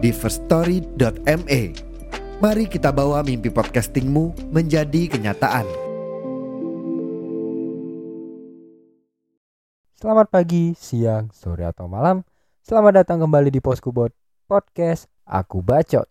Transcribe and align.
di 0.00 0.10
firststory.me. 0.16 1.62
Mari 2.40 2.64
kita 2.72 2.88
bawa 2.88 3.20
mimpi 3.20 3.52
podcastingmu 3.52 4.48
menjadi 4.48 5.12
kenyataan. 5.12 5.68
Selamat 10.00 10.32
pagi, 10.32 10.72
siang, 10.72 11.28
sore 11.28 11.68
atau 11.68 11.84
malam. 11.84 12.24
Selamat 12.64 13.04
datang 13.04 13.20
kembali 13.20 13.52
di 13.52 13.60
Poskubot 13.60 14.08
Podcast 14.48 15.04
Aku 15.28 15.60
Bacot. 15.60 16.08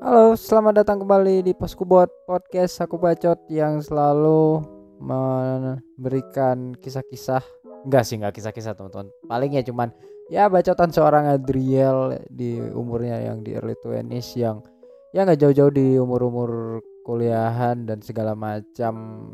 Halo, 0.00 0.38
selamat 0.38 0.86
datang 0.86 1.02
kembali 1.02 1.42
di 1.42 1.52
Poskubot 1.58 2.06
Podcast 2.30 2.78
Aku 2.86 3.02
Bacot 3.02 3.42
yang 3.50 3.82
selalu 3.82 4.62
memberikan 5.02 6.78
kisah-kisah 6.78 7.42
Enggak 7.86 8.04
sih, 8.04 8.20
enggak 8.20 8.36
kisah-kisah 8.36 8.76
teman-teman. 8.76 9.08
Paling 9.24 9.50
ya 9.56 9.62
cuman 9.64 9.88
ya 10.30 10.46
bacotan 10.46 10.94
seorang 10.94 11.26
Adriel 11.32 12.20
di 12.30 12.60
umurnya 12.60 13.18
yang 13.18 13.42
di 13.42 13.58
early 13.58 13.74
20s 13.82 14.38
yang 14.38 14.62
ya 15.10 15.26
nggak 15.26 15.42
jauh-jauh 15.42 15.74
di 15.74 15.98
umur-umur 15.98 16.78
kuliahan 17.02 17.82
dan 17.88 17.98
segala 17.98 18.38
macam 18.38 19.26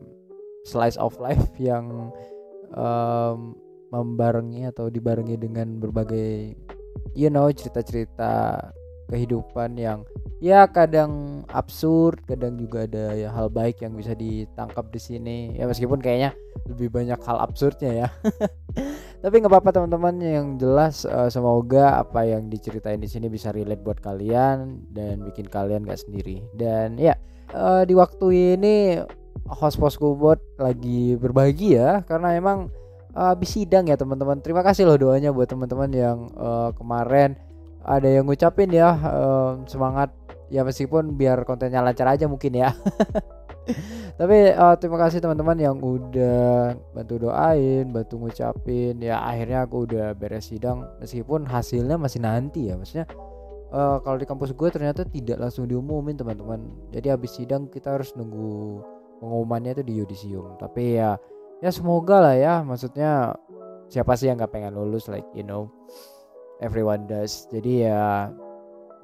slice 0.65 0.97
of 0.97 1.12
life 1.20 1.53
yang 1.61 2.11
um, 2.73 3.53
membarengi 3.93 4.67
atau 4.67 4.89
dibarengi 4.89 5.37
dengan 5.37 5.79
berbagai 5.79 6.57
you 7.13 7.29
know 7.29 7.53
cerita-cerita 7.53 8.61
kehidupan 9.07 9.79
yang 9.79 10.03
ya 10.43 10.69
kadang 10.69 11.43
absurd, 11.49 12.21
kadang 12.29 12.61
juga 12.61 12.85
ada 12.85 13.17
ya 13.17 13.33
hal 13.33 13.48
baik 13.48 13.81
yang 13.81 13.97
bisa 13.97 14.13
ditangkap 14.13 14.87
di 14.93 15.01
sini. 15.01 15.39
Ya 15.57 15.65
meskipun 15.65 16.03
kayaknya 16.03 16.37
lebih 16.69 16.93
banyak 16.93 17.19
hal 17.23 17.39
absurdnya 17.41 18.07
ya. 18.07 18.09
Tapi 19.23 19.35
nggak 19.41 19.51
apa-apa 19.51 19.71
teman-teman 19.73 20.15
yang 20.21 20.47
jelas 20.61 21.09
uh, 21.09 21.31
semoga 21.33 22.03
apa 22.03 22.27
yang 22.27 22.53
diceritain 22.53 23.01
di 23.01 23.09
sini 23.09 23.33
bisa 23.33 23.51
relate 23.51 23.83
buat 23.83 23.98
kalian 24.03 24.87
dan 24.93 25.25
bikin 25.25 25.48
kalian 25.48 25.89
gak 25.89 26.05
sendiri. 26.05 26.45
Dan 26.53 27.01
ya 27.01 27.17
uh, 27.57 27.83
di 27.87 27.97
waktu 27.97 28.59
ini 28.59 29.01
host 29.47 29.79
Poskubot 29.79 30.43
lagi 30.59 31.15
berbagi 31.15 31.79
ya 31.79 32.03
karena 32.03 32.35
emang 32.35 32.69
uh, 33.17 33.33
habis 33.33 33.57
sidang 33.57 33.89
ya 33.89 33.97
teman-teman. 33.97 34.43
Terima 34.45 34.61
kasih 34.61 34.85
loh 34.85 34.98
doanya 35.01 35.33
buat 35.33 35.48
teman-teman 35.48 35.91
yang 35.95 36.19
uh, 36.37 36.70
kemarin 36.77 37.39
ada 37.87 38.09
yang 38.11 38.27
ngucapin 38.27 38.75
ya 38.75 38.98
uh, 38.98 39.62
semangat 39.70 40.11
ya 40.51 40.67
meskipun 40.67 41.15
biar 41.15 41.47
kontennya 41.47 41.83
lancar 41.83 42.11
aja 42.11 42.27
mungkin 42.27 42.59
ya. 42.59 42.75
Tapi 44.19 44.55
uh, 44.55 44.75
terima 44.79 44.98
kasih 45.03 45.19
teman-teman 45.19 45.59
yang 45.59 45.77
udah 45.83 46.75
bantu 46.95 47.29
doain, 47.31 47.91
bantu 47.91 48.23
ngucapin. 48.23 48.98
Ya 49.03 49.23
akhirnya 49.23 49.67
aku 49.67 49.87
udah 49.91 50.14
beres 50.14 50.51
sidang 50.51 50.87
meskipun 51.03 51.47
hasilnya 51.47 51.98
masih 51.98 52.23
nanti 52.23 52.70
ya. 52.70 52.79
Maksudnya 52.79 53.07
uh, 53.75 53.98
kalau 54.03 54.19
di 54.19 54.27
kampus 54.27 54.55
gue 54.55 54.68
ternyata 54.70 55.03
tidak 55.07 55.39
langsung 55.42 55.67
diumumin 55.67 56.14
teman-teman. 56.14 56.63
Jadi 56.95 57.07
habis 57.11 57.35
sidang 57.35 57.67
kita 57.70 57.98
harus 57.98 58.14
nunggu 58.14 58.83
pengumumannya 59.18 59.79
itu 59.79 59.83
di 59.83 59.95
yudisium. 59.98 60.58
Tapi 60.58 60.98
ya 60.98 61.18
ya 61.58 61.70
semoga 61.74 62.23
lah 62.23 62.35
ya. 62.39 62.55
Maksudnya 62.63 63.35
siapa 63.91 64.14
sih 64.14 64.30
yang 64.30 64.39
nggak 64.39 64.55
pengen 64.55 64.74
lulus 64.74 65.11
like 65.11 65.27
you 65.35 65.47
know 65.47 65.70
everyone 66.61 67.05
does. 67.08 67.48
Jadi 67.52 67.89
ya 67.89 68.30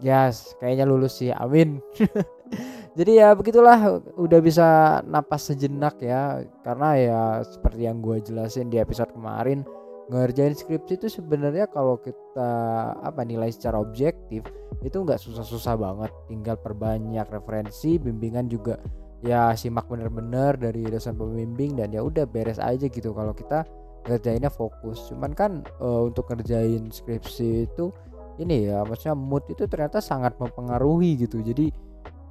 yes, 0.02 0.52
kayaknya 0.58 0.84
lulus 0.88 1.20
sih. 1.20 1.30
Amin. 1.32 1.78
Jadi 2.98 3.22
ya 3.22 3.32
begitulah. 3.32 4.02
Udah 4.20 4.40
bisa 4.42 5.00
napas 5.08 5.48
sejenak 5.48 5.96
ya. 6.02 6.44
Karena 6.66 6.88
ya 6.98 7.20
seperti 7.46 7.88
yang 7.88 8.04
gue 8.04 8.20
jelasin 8.20 8.68
di 8.68 8.76
episode 8.76 9.12
kemarin 9.14 9.64
ngerjain 10.12 10.52
skripsi 10.52 10.98
itu 11.00 11.08
sebenarnya 11.08 11.70
kalau 11.72 11.96
kita 11.96 12.52
apa 13.00 13.22
nilai 13.24 13.48
secara 13.48 13.80
objektif 13.80 14.44
itu 14.84 14.96
nggak 14.98 15.16
susah-susah 15.16 15.78
banget. 15.78 16.10
Tinggal 16.28 16.56
perbanyak 16.60 17.24
referensi 17.32 17.96
bimbingan 17.96 18.50
juga 18.50 18.76
ya 19.22 19.54
simak 19.54 19.86
bener-bener 19.86 20.58
dari 20.58 20.82
dosen 20.82 21.14
pembimbing 21.14 21.78
dan 21.78 21.94
ya 21.94 22.02
udah 22.02 22.26
beres 22.26 22.58
aja 22.58 22.90
gitu. 22.90 23.14
Kalau 23.14 23.32
kita 23.32 23.64
ngerjainnya 24.06 24.50
fokus. 24.50 25.10
Cuman 25.10 25.32
kan 25.32 25.62
uh, 25.78 26.08
untuk 26.08 26.30
ngerjain 26.30 26.90
skripsi 26.90 27.70
itu 27.70 27.94
ini 28.40 28.66
ya 28.70 28.82
maksudnya 28.82 29.14
mood 29.14 29.44
itu 29.52 29.68
ternyata 29.68 30.02
sangat 30.02 30.34
mempengaruhi 30.38 31.20
gitu. 31.26 31.42
Jadi 31.42 31.70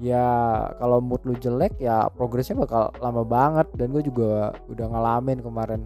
ya 0.02 0.26
kalau 0.82 0.98
mood 0.98 1.22
lu 1.24 1.38
jelek 1.38 1.78
ya 1.78 2.10
progresnya 2.12 2.60
bakal 2.60 2.92
lama 3.00 3.24
banget. 3.24 3.68
Dan 3.76 3.96
gue 3.96 4.04
juga 4.04 4.56
udah 4.68 4.86
ngalamin 4.92 5.40
kemarin. 5.40 5.82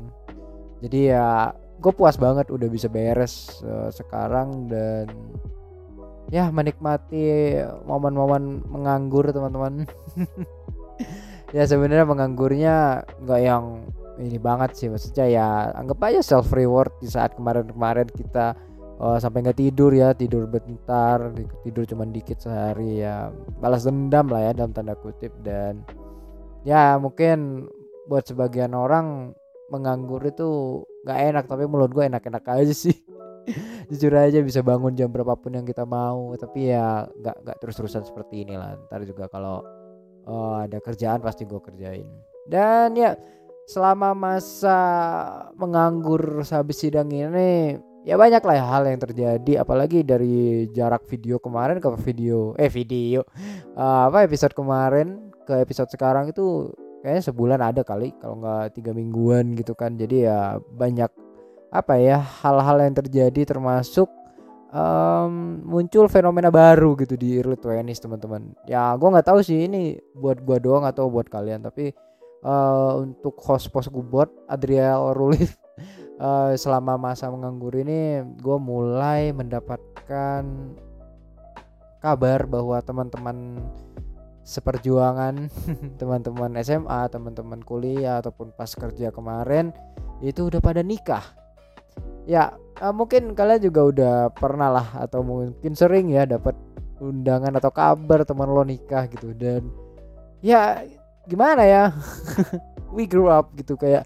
Jadi 0.81 1.12
ya 1.13 1.53
gue 1.79 1.91
puas 1.91 2.16
banget 2.16 2.50
udah 2.50 2.67
bisa 2.72 2.90
beres 2.90 3.62
uh, 3.66 3.90
sekarang. 3.94 4.72
Dan 4.72 5.09
ya 6.34 6.50
menikmati 6.50 7.62
momen-momen 7.85 8.66
menganggur 8.66 9.29
teman-teman. 9.29 9.85
Ya 11.56 11.63
sebenarnya 11.63 12.03
menganggurnya 12.03 12.75
nggak 13.23 13.41
yang 13.41 13.88
ini 14.20 14.40
banget 14.40 14.78
sih 14.80 14.88
maksudnya 14.88 15.26
ya 15.28 15.48
anggap 15.76 16.00
aja 16.08 16.22
self 16.24 16.52
reward 16.56 16.92
di 17.03 17.12
saat 17.12 17.36
kemarin-kemarin 17.36 18.08
kita 18.08 18.56
uh, 19.00 19.18
sampai 19.20 19.44
nggak 19.44 19.59
tidur 19.59 19.92
ya 19.92 20.16
tidur 20.16 20.48
bentar 20.48 21.31
tidur 21.64 21.84
cuma 21.88 22.08
dikit 22.08 22.40
sehari 22.40 23.03
ya 23.03 23.31
balas 23.59 23.84
dendam 23.84 24.31
lah 24.31 24.52
ya 24.52 24.52
dalam 24.56 24.72
tanda 24.72 24.96
kutip. 24.96 25.31
Dan 25.44 25.84
ya 26.64 26.96
mungkin 27.00 27.68
buat 28.08 28.26
sebagian 28.28 28.72
orang 28.78 29.34
menganggur 29.74 30.22
itu 30.22 30.82
nggak 31.03 31.20
enak 31.34 31.44
tapi 31.50 31.66
menurut 31.66 31.92
gue 31.92 32.03
enak-enak 32.08 32.44
aja 32.46 32.76
sih. 32.76 32.96
Jujur 33.90 34.14
aja 34.18 34.42
bisa 34.42 34.66
bangun 34.66 34.97
jam 34.97 35.14
berapapun 35.14 35.53
yang 35.53 35.66
kita 35.70 35.86
mau 35.86 36.34
tapi 36.34 36.74
ya 36.74 37.06
nggak 37.06 37.36
nggak 37.46 37.58
terus-terusan 37.62 38.06
seperti 38.06 38.47
inilah. 38.47 38.78
Ntar 38.90 39.06
juga 39.06 39.30
kalau 39.30 39.62
uh, 40.26 40.66
ada 40.66 40.82
kerjaan 40.82 41.22
pasti 41.22 41.46
gue 41.46 41.62
kerjain. 41.62 42.08
Dan 42.46 42.94
ya 42.94 43.18
selama 43.66 44.14
masa 44.14 44.78
menganggur 45.58 46.46
sehabis 46.46 46.86
sidang 46.86 47.09
ini 47.09 47.81
ya 48.06 48.16
banyak 48.16 48.46
lah 48.46 48.62
hal 48.62 48.86
yang 48.86 49.02
terjadi. 49.02 49.66
Apalagi 49.66 50.06
dari 50.06 50.70
jarak 50.72 51.03
video 51.09 51.42
kemarin 51.42 51.81
ke 51.81 51.90
video 52.06 52.53
eh 52.56 52.70
video 52.70 53.26
uh, 53.74 54.08
apa 54.08 54.24
episode 54.24 54.53
kemarin 54.53 55.34
ke 55.44 55.66
episode 55.66 55.90
sekarang 55.90 56.30
itu 56.30 56.70
kayaknya 57.02 57.24
sebulan 57.26 57.59
ada 57.62 57.81
kali 57.81 58.14
kalau 58.22 58.42
nggak 58.42 58.78
tiga 58.78 58.94
mingguan 58.94 59.58
gitu 59.58 59.74
kan. 59.74 59.97
Jadi 59.97 60.30
ya 60.30 60.62
banyak 60.62 61.09
apa 61.74 61.97
ya 62.00 62.22
hal-hal 62.22 62.78
yang 62.86 62.96
terjadi 62.96 63.42
termasuk 63.58 64.08
um, 64.72 65.59
muncul 65.66 66.06
fenomena 66.08 66.53
baru 66.53 66.94
gitu 67.02 67.18
di 67.18 67.42
early 67.42 67.58
20 67.58 67.90
teman-teman. 67.97 68.53
Ya 68.70 68.94
gue 68.94 69.09
nggak 69.09 69.28
tahu 69.28 69.42
sih 69.42 69.66
ini 69.66 69.97
buat 70.14 70.46
gue 70.46 70.58
doang 70.62 70.86
atau 70.86 71.09
buat 71.09 71.28
kalian 71.28 71.66
tapi 71.66 71.92
uh, 72.44 73.00
untuk 73.00 73.38
host 73.40 73.69
post 73.72 73.94
gubot 73.94 74.28
Adriel 74.50 75.13
Rulif 75.13 75.55
uh, 76.20 76.52
selama 76.61 76.97
masa 76.99 77.32
menganggur 77.32 77.76
ini 77.78 78.26
gue 78.41 78.58
mulai 78.59 79.32
mendapatkan 79.32 80.43
kabar 82.03 82.40
bahwa 82.46 82.78
teman-teman 82.84 83.61
seperjuangan 84.46 85.49
teman-teman 85.99 86.53
SMA 86.61 87.02
teman-teman 87.09 87.61
kuliah 87.66 88.22
ataupun 88.22 88.53
pas 88.53 88.70
kerja 88.70 89.09
kemarin 89.09 89.73
itu 90.22 90.47
udah 90.47 90.61
pada 90.61 90.85
nikah. 90.85 91.26
Ya 92.29 92.53
uh, 92.81 92.93
mungkin 92.93 93.34
kalian 93.34 93.61
juga 93.61 93.81
udah 93.90 94.16
pernah 94.38 94.70
lah 94.70 94.88
atau 95.02 95.26
mungkin 95.26 95.73
sering 95.73 96.14
ya 96.14 96.29
dapat 96.29 96.53
undangan 97.02 97.58
atau 97.58 97.72
kabar 97.73 98.23
teman 98.23 98.47
lo 98.53 98.64
nikah 98.64 99.09
gitu 99.11 99.35
dan 99.35 99.67
ya 100.40 100.85
gimana 101.26 101.64
ya 101.66 101.84
we 102.96 103.10
grew 103.10 103.28
up 103.28 103.52
gitu 103.58 103.76
kayak 103.76 104.06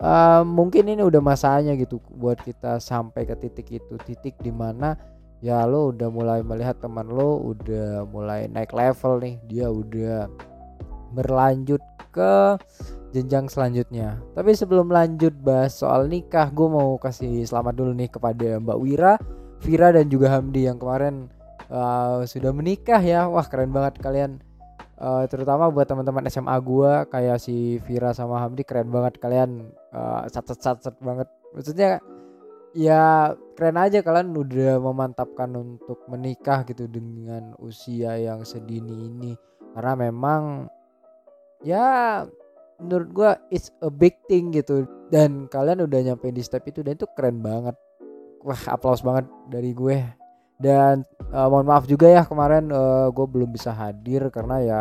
uh, 0.00 0.42
mungkin 0.42 0.88
ini 0.88 1.04
udah 1.04 1.20
masanya 1.20 1.76
gitu 1.76 2.02
buat 2.12 2.40
kita 2.42 2.82
sampai 2.82 3.28
ke 3.28 3.34
titik 3.38 3.68
itu 3.68 3.94
titik 4.04 4.34
di 4.42 4.50
mana 4.50 4.96
ya 5.38 5.62
lo 5.68 5.94
udah 5.94 6.08
mulai 6.10 6.40
melihat 6.42 6.82
teman 6.82 7.06
lo 7.06 7.38
udah 7.54 8.02
mulai 8.10 8.50
naik 8.50 8.74
level 8.74 9.22
nih 9.22 9.38
dia 9.46 9.70
udah 9.70 10.26
berlanjut 11.14 11.80
ke 12.12 12.58
jenjang 13.12 13.48
selanjutnya. 13.48 14.20
Tapi 14.36 14.52
sebelum 14.52 14.92
lanjut 14.92 15.32
bahas 15.40 15.76
soal 15.76 16.08
nikah, 16.08 16.52
gue 16.52 16.68
mau 16.68 17.00
kasih 17.00 17.44
selamat 17.48 17.74
dulu 17.76 17.92
nih 17.96 18.10
kepada 18.12 18.60
Mbak 18.60 18.78
Wira, 18.80 19.14
Vira 19.64 19.88
dan 19.90 20.06
juga 20.12 20.36
Hamdi 20.36 20.68
yang 20.68 20.76
kemarin 20.76 21.32
uh, 21.72 22.22
sudah 22.28 22.52
menikah 22.52 23.00
ya. 23.00 23.26
Wah 23.26 23.46
keren 23.48 23.72
banget 23.72 24.00
kalian. 24.00 24.44
Uh, 24.98 25.30
terutama 25.30 25.70
buat 25.70 25.86
teman-teman 25.86 26.26
SMA 26.26 26.58
gue 26.58 26.92
kayak 27.06 27.38
si 27.38 27.78
Vira 27.86 28.10
sama 28.10 28.42
Hamdi 28.42 28.66
keren 28.66 28.90
banget. 28.90 29.22
Kalian 29.22 29.70
uh, 29.94 30.26
sat 30.26 30.50
sat 30.50 30.82
sat 30.82 30.96
banget. 30.98 31.30
Maksudnya 31.54 32.02
ya 32.74 33.32
keren 33.54 33.78
aja 33.78 34.02
kalian 34.02 34.34
udah 34.34 34.82
memantapkan 34.82 35.54
untuk 35.54 36.02
menikah 36.10 36.66
gitu 36.66 36.90
dengan 36.90 37.54
usia 37.62 38.18
yang 38.18 38.42
sedini 38.42 39.06
ini. 39.06 39.32
Karena 39.78 40.10
memang 40.10 40.66
ya 41.62 42.26
menurut 42.82 43.08
gua 43.14 43.30
it's 43.54 43.70
a 43.86 43.90
big 43.94 44.18
thing 44.26 44.50
gitu. 44.50 44.82
Dan 45.14 45.46
kalian 45.46 45.86
udah 45.86 46.10
nyampe 46.10 46.26
di 46.34 46.42
step 46.42 46.66
itu 46.66 46.82
dan 46.82 46.98
itu 46.98 47.06
keren 47.14 47.38
banget. 47.38 47.78
Wah 48.42 48.62
aplaus 48.66 49.06
banget 49.06 49.30
dari 49.46 49.70
gue 49.78 50.17
dan 50.58 51.06
uh, 51.30 51.46
mohon 51.46 51.66
maaf 51.70 51.86
juga 51.86 52.10
ya 52.10 52.26
kemarin 52.26 52.68
uh, 52.74 53.08
gue 53.14 53.26
belum 53.30 53.54
bisa 53.54 53.70
hadir 53.70 54.26
karena 54.34 54.58
ya 54.60 54.80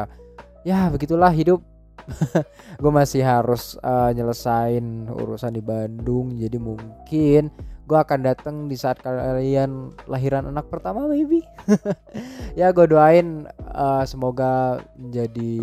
ya 0.66 0.90
begitulah 0.90 1.32
hidup. 1.32 1.62
Gue 2.80 2.88
masih 2.88 3.20
harus 3.20 3.76
uh, 3.84 4.16
nyelesain 4.16 5.12
urusan 5.12 5.52
di 5.52 5.60
Bandung 5.60 6.40
jadi 6.40 6.56
mungkin 6.56 7.52
gue 7.84 7.98
akan 8.00 8.20
datang 8.24 8.56
di 8.72 8.80
saat 8.80 9.04
kalian 9.04 9.92
lahiran 10.08 10.48
anak 10.48 10.72
pertama 10.72 11.04
maybe. 11.04 11.44
Ya 12.60 12.72
gue 12.72 12.88
doain 12.88 13.52
uh, 13.76 14.08
semoga 14.08 14.80
menjadi 14.96 15.56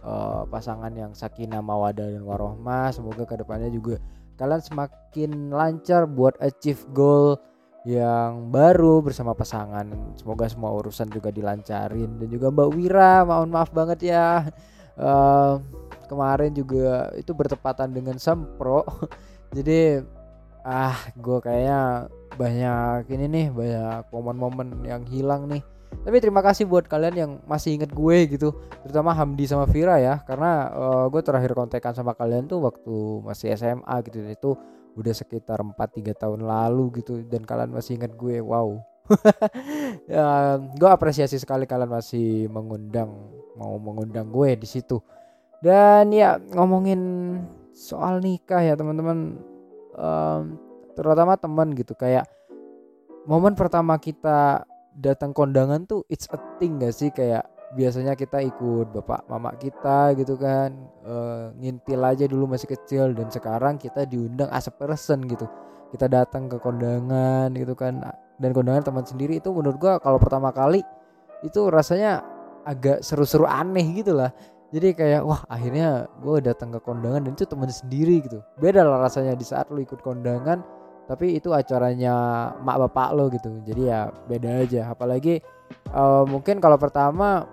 uh, 0.00 0.48
pasangan 0.48 0.96
yang 0.96 1.12
sakinah 1.12 1.60
mawadah 1.60 2.08
dan 2.08 2.24
warohmah. 2.24 2.88
Semoga 2.96 3.28
ke 3.28 3.36
depannya 3.36 3.68
juga 3.68 4.00
kalian 4.40 4.64
semakin 4.64 5.30
lancar 5.52 6.08
buat 6.08 6.40
achieve 6.40 6.80
goal 6.96 7.36
yang 7.88 8.52
baru 8.52 9.00
bersama 9.00 9.32
pasangan. 9.32 9.88
Semoga 10.16 10.44
semua 10.52 10.72
urusan 10.76 11.08
juga 11.08 11.32
dilancarin. 11.32 12.20
Dan 12.20 12.28
juga 12.28 12.52
Mbak 12.52 12.70
Wira 12.76 13.24
mohon 13.24 13.48
maaf 13.48 13.72
banget 13.72 14.12
ya. 14.12 14.48
Uh, 15.00 15.56
kemarin 16.10 16.52
juga 16.52 17.08
itu 17.16 17.32
bertepatan 17.32 17.96
dengan 17.96 18.20
sempro. 18.20 18.84
Jadi 19.56 20.02
ah 20.60 20.96
gue 21.16 21.38
kayaknya 21.40 22.12
banyak 22.36 23.08
ini 23.16 23.26
nih 23.26 23.46
banyak 23.48 24.12
momen-momen 24.12 24.84
yang 24.84 25.02
hilang 25.08 25.48
nih. 25.48 25.64
Tapi 25.90 26.16
terima 26.22 26.38
kasih 26.44 26.70
buat 26.70 26.86
kalian 26.86 27.16
yang 27.16 27.32
masih 27.48 27.80
inget 27.80 27.90
gue 27.90 28.16
gitu. 28.28 28.54
Terutama 28.84 29.16
Hamdi 29.16 29.48
sama 29.48 29.64
Vira 29.66 29.96
ya. 29.98 30.20
Karena 30.22 30.68
uh, 30.70 31.04
gue 31.08 31.22
terakhir 31.24 31.56
kontekan 31.56 31.96
sama 31.96 32.12
kalian 32.12 32.44
tuh 32.44 32.60
waktu 32.60 33.24
masih 33.24 33.56
SMA 33.56 33.94
gitu. 34.06 34.18
Itu 34.28 34.50
udah 34.98 35.14
sekitar 35.14 35.62
4-3 35.62 36.12
tahun 36.18 36.40
lalu 36.42 37.02
gitu 37.02 37.22
dan 37.26 37.46
kalian 37.46 37.70
masih 37.70 37.98
inget 38.00 38.12
gue 38.14 38.42
wow. 38.42 38.78
Ya, 40.10 40.58
gue 40.58 40.90
apresiasi 40.90 41.38
sekali 41.38 41.66
kalian 41.66 41.90
masih 41.90 42.46
mengundang 42.50 43.10
mau 43.58 43.74
mengundang 43.78 44.30
gue 44.30 44.54
di 44.58 44.66
situ. 44.66 45.02
Dan 45.60 46.14
ya 46.14 46.40
ngomongin 46.56 47.00
soal 47.74 48.22
nikah 48.22 48.62
ya 48.64 48.74
teman-teman 48.74 49.38
um, 49.94 50.42
terutama 50.96 51.36
teman 51.36 51.74
gitu 51.76 51.92
kayak 51.94 52.26
momen 53.28 53.52
pertama 53.54 54.00
kita 54.00 54.64
datang 54.96 55.30
kondangan 55.30 55.84
tuh 55.86 56.02
it's 56.08 56.26
a 56.32 56.38
thing 56.58 56.80
gak 56.80 56.94
sih? 56.96 57.12
Kayak 57.12 57.46
biasanya 57.70 58.18
kita 58.18 58.42
ikut 58.42 58.90
bapak 58.90 59.30
mama 59.30 59.54
kita 59.54 60.18
gitu 60.18 60.34
kan 60.34 60.74
uh, 61.06 61.54
ngintil 61.54 62.02
aja 62.02 62.24
dulu 62.26 62.50
masih 62.50 62.66
kecil 62.66 63.14
dan 63.14 63.30
sekarang 63.30 63.78
kita 63.78 64.02
diundang 64.06 64.50
as 64.50 64.66
a 64.66 64.74
person 64.74 65.22
gitu. 65.30 65.46
Kita 65.90 66.06
datang 66.06 66.46
ke 66.46 66.58
kondangan 66.62 67.50
gitu 67.54 67.74
kan 67.74 67.98
dan 68.38 68.50
kondangan 68.54 68.86
teman 68.86 69.04
sendiri 69.06 69.42
itu 69.42 69.50
menurut 69.50 69.78
gua 69.78 69.98
kalau 69.98 70.18
pertama 70.22 70.54
kali 70.54 70.82
itu 71.42 71.66
rasanya 71.70 72.22
agak 72.66 73.02
seru-seru 73.02 73.46
aneh 73.46 73.86
gitu 74.02 74.14
lah. 74.14 74.30
Jadi 74.70 74.94
kayak 74.94 75.26
wah 75.26 75.42
akhirnya 75.50 76.06
gue 76.22 76.38
datang 76.46 76.70
ke 76.70 76.78
kondangan 76.78 77.26
dan 77.26 77.34
itu 77.34 77.42
teman 77.42 77.66
sendiri 77.66 78.22
gitu. 78.22 78.38
Beda 78.62 78.86
lah 78.86 79.02
rasanya 79.02 79.34
di 79.34 79.42
saat 79.42 79.66
lu 79.74 79.82
ikut 79.82 79.98
kondangan 79.98 80.62
tapi 81.10 81.34
itu 81.34 81.50
acaranya 81.50 82.14
mak 82.62 82.78
bapak 82.86 83.08
lo 83.18 83.26
gitu. 83.34 83.50
Jadi 83.66 83.90
ya 83.90 84.14
beda 84.30 84.62
aja. 84.62 84.94
Apalagi 84.94 85.42
uh, 85.92 86.24
mungkin 86.28 86.58
kalau 86.62 86.76
pertama 86.76 87.46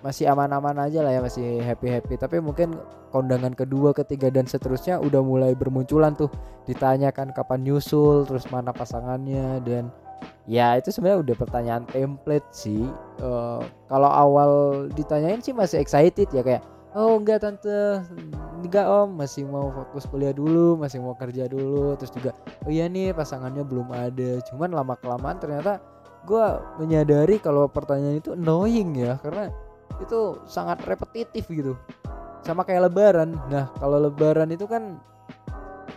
masih 0.00 0.30
aman-aman 0.32 0.86
aja 0.86 1.04
lah 1.04 1.12
ya 1.12 1.20
masih 1.20 1.60
happy 1.60 1.90
happy 1.92 2.14
tapi 2.16 2.40
mungkin 2.40 2.78
kondangan 3.10 3.52
kedua 3.52 3.90
ketiga 3.92 4.30
dan 4.30 4.46
seterusnya 4.46 5.02
udah 5.02 5.20
mulai 5.20 5.52
bermunculan 5.52 6.14
tuh. 6.14 6.30
Ditanyakan 6.64 7.34
kapan 7.34 7.66
nyusul 7.66 8.24
terus 8.24 8.46
mana 8.48 8.70
pasangannya 8.70 9.58
dan 9.66 9.90
ya 10.46 10.78
itu 10.78 10.94
sebenarnya 10.94 11.26
udah 11.26 11.36
pertanyaan 11.36 11.84
template 11.90 12.46
sih. 12.54 12.86
Uh, 13.18 13.60
kalau 13.90 14.08
awal 14.08 14.50
ditanyain 14.94 15.42
sih 15.42 15.50
masih 15.50 15.82
excited 15.82 16.30
ya 16.30 16.42
kayak 16.46 16.62
oh 16.94 17.18
enggak 17.18 17.42
tante. 17.42 18.06
Enggak 18.62 18.86
om. 18.86 19.18
Masih 19.18 19.42
mau 19.44 19.74
fokus 19.74 20.06
kuliah 20.06 20.32
dulu 20.32 20.78
masih 20.78 21.02
mau 21.02 21.18
kerja 21.18 21.50
dulu. 21.50 21.98
Terus 21.98 22.14
juga 22.14 22.30
oh 22.62 22.70
iya 22.70 22.86
nih 22.86 23.10
pasangannya 23.10 23.66
belum 23.66 23.90
ada. 23.90 24.38
Cuman 24.46 24.70
lama 24.70 24.94
kelamaan 25.02 25.42
ternyata 25.42 25.82
gue 26.28 26.46
menyadari 26.76 27.40
kalau 27.40 27.66
pertanyaan 27.66 28.20
itu 28.20 28.36
annoying 28.36 28.92
ya 28.96 29.16
karena 29.24 29.48
itu 30.00 30.40
sangat 30.48 30.80
repetitif 30.88 31.48
gitu. 31.48 31.76
Sama 32.40 32.64
kayak 32.64 32.88
lebaran. 32.92 33.36
Nah 33.52 33.68
kalau 33.76 34.00
lebaran 34.00 34.48
itu 34.48 34.64
kan 34.64 34.96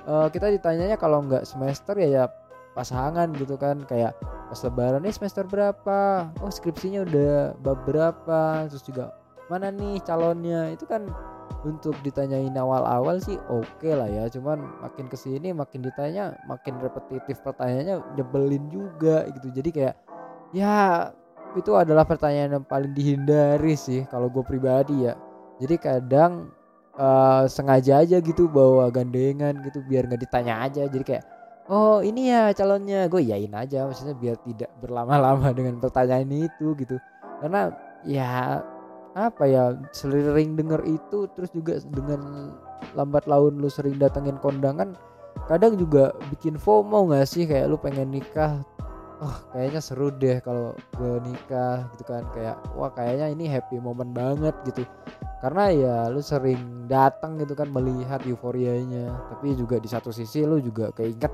uh, 0.08 0.28
kita 0.28 0.52
ditanyanya 0.52 1.00
kalau 1.00 1.24
nggak 1.24 1.48
semester 1.48 1.96
ya 1.96 2.08
ya 2.08 2.24
pasangan 2.76 3.32
gitu 3.36 3.56
kan. 3.56 3.84
Kayak 3.88 4.16
pas 4.24 4.60
lebaran 4.64 5.04
nih 5.04 5.16
semester 5.16 5.48
berapa? 5.48 6.30
Oh 6.44 6.52
skripsinya 6.52 7.08
udah 7.08 7.56
bab 7.64 7.84
berapa? 7.88 8.68
Terus 8.68 8.84
juga 8.84 9.16
mana 9.48 9.72
nih 9.72 10.04
calonnya? 10.04 10.72
Itu 10.76 10.84
kan 10.84 11.08
untuk 11.64 11.96
ditanyain 12.04 12.52
awal-awal 12.60 13.24
sih 13.24 13.40
oke 13.48 13.64
okay 13.80 13.96
lah 13.96 14.12
ya. 14.12 14.28
Cuman 14.28 14.60
makin 14.84 15.08
ke 15.08 15.16
sini 15.16 15.56
makin 15.56 15.80
ditanya 15.80 16.36
makin 16.44 16.76
repetitif 16.84 17.40
pertanyaannya 17.40 18.04
nyebelin 18.20 18.68
juga 18.68 19.24
gitu. 19.32 19.48
Jadi 19.52 19.70
kayak 19.72 19.96
ya 20.54 21.10
itu 21.58 21.74
adalah 21.78 22.06
pertanyaan 22.06 22.62
yang 22.62 22.66
paling 22.66 22.94
dihindari 22.94 23.78
sih 23.78 24.06
kalau 24.10 24.30
gue 24.30 24.42
pribadi 24.46 25.06
ya. 25.10 25.14
Jadi 25.62 25.76
kadang 25.78 26.50
uh, 26.98 27.46
sengaja 27.46 28.02
aja 28.02 28.18
gitu 28.22 28.50
bawa 28.50 28.90
gandengan 28.90 29.62
gitu 29.62 29.86
biar 29.86 30.10
nggak 30.10 30.22
ditanya 30.30 30.66
aja. 30.66 30.90
Jadi 30.90 31.04
kayak 31.06 31.26
oh 31.70 32.02
ini 32.02 32.34
ya 32.34 32.54
calonnya. 32.58 33.06
Gue 33.10 33.26
yain 33.26 33.54
aja 33.54 33.86
maksudnya 33.86 34.18
biar 34.18 34.38
tidak 34.46 34.72
berlama-lama 34.82 35.54
dengan 35.58 35.78
pertanyaan 35.78 36.30
itu 36.30 36.74
gitu. 36.78 36.98
Karena 37.42 37.70
ya 38.06 38.62
apa 39.14 39.46
ya 39.46 39.78
sering 39.94 40.58
denger 40.58 40.82
itu 40.90 41.30
terus 41.38 41.54
juga 41.54 41.78
dengan 41.86 42.50
lambat 42.98 43.30
laun 43.30 43.62
lu 43.62 43.70
sering 43.70 44.02
datengin 44.02 44.42
kondangan 44.42 44.98
kadang 45.46 45.78
juga 45.78 46.18
bikin 46.34 46.58
FOMO 46.58 47.14
gak 47.14 47.30
sih? 47.30 47.46
Kayak 47.46 47.70
lu 47.70 47.78
pengen 47.78 48.10
nikah 48.10 48.66
wah 49.22 49.38
kayaknya 49.54 49.82
seru 49.82 50.10
deh 50.10 50.42
kalau 50.42 50.74
gue 50.98 51.14
nikah 51.26 51.90
gitu 51.94 52.04
kan. 52.08 52.24
Kayak 52.34 52.58
wah 52.74 52.90
kayaknya 52.94 53.28
ini 53.34 53.46
happy 53.50 53.78
moment 53.78 54.14
banget 54.14 54.56
gitu. 54.70 54.88
Karena 55.44 55.64
ya 55.76 55.96
lu 56.08 56.24
sering 56.24 56.88
datang 56.88 57.36
gitu 57.36 57.52
kan 57.54 57.68
melihat 57.68 58.24
euforianya. 58.24 59.12
Tapi 59.34 59.60
juga 59.60 59.78
di 59.78 59.90
satu 59.92 60.10
sisi 60.10 60.48
lu 60.48 60.64
juga 60.64 60.90
keinget 60.96 61.32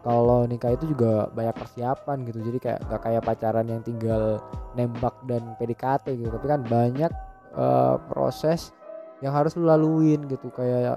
kalau 0.00 0.48
nikah 0.48 0.72
itu 0.72 0.88
juga 0.88 1.28
banyak 1.30 1.52
persiapan 1.60 2.24
gitu. 2.24 2.40
Jadi 2.40 2.58
kayak 2.58 2.80
gak 2.88 3.00
kayak 3.04 3.22
pacaran 3.22 3.66
yang 3.68 3.84
tinggal 3.84 4.40
nembak 4.72 5.12
dan 5.28 5.44
PDKT 5.60 6.16
gitu. 6.16 6.30
Tapi 6.32 6.46
kan 6.48 6.60
banyak 6.64 7.12
uh, 7.52 8.00
proses 8.08 8.72
yang 9.20 9.36
harus 9.36 9.52
lu 9.60 9.68
laluin 9.68 10.24
gitu. 10.24 10.48
Kayak 10.56 10.96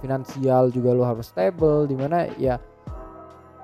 finansial 0.00 0.72
juga 0.72 0.92
lu 0.92 1.04
harus 1.04 1.28
stable 1.28 1.88
di 1.88 1.96
mana 1.96 2.28
ya 2.36 2.60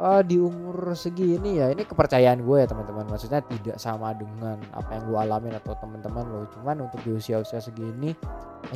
uh, 0.04 0.20
di 0.20 0.36
umur 0.36 0.92
segini 0.92 1.56
ya 1.64 1.72
ini 1.72 1.88
kepercayaan 1.88 2.44
gue 2.44 2.56
ya 2.60 2.68
teman-teman. 2.68 3.08
Maksudnya 3.08 3.40
tidak 3.48 3.80
sama 3.80 4.12
dengan 4.12 4.60
apa 4.76 5.00
yang 5.00 5.08
lu 5.08 5.16
alamin 5.16 5.56
atau 5.56 5.72
teman-teman 5.80 6.24
lo 6.28 6.44
cuman 6.52 6.84
untuk 6.84 7.00
di 7.00 7.16
usia-usia 7.16 7.58
segini 7.64 8.12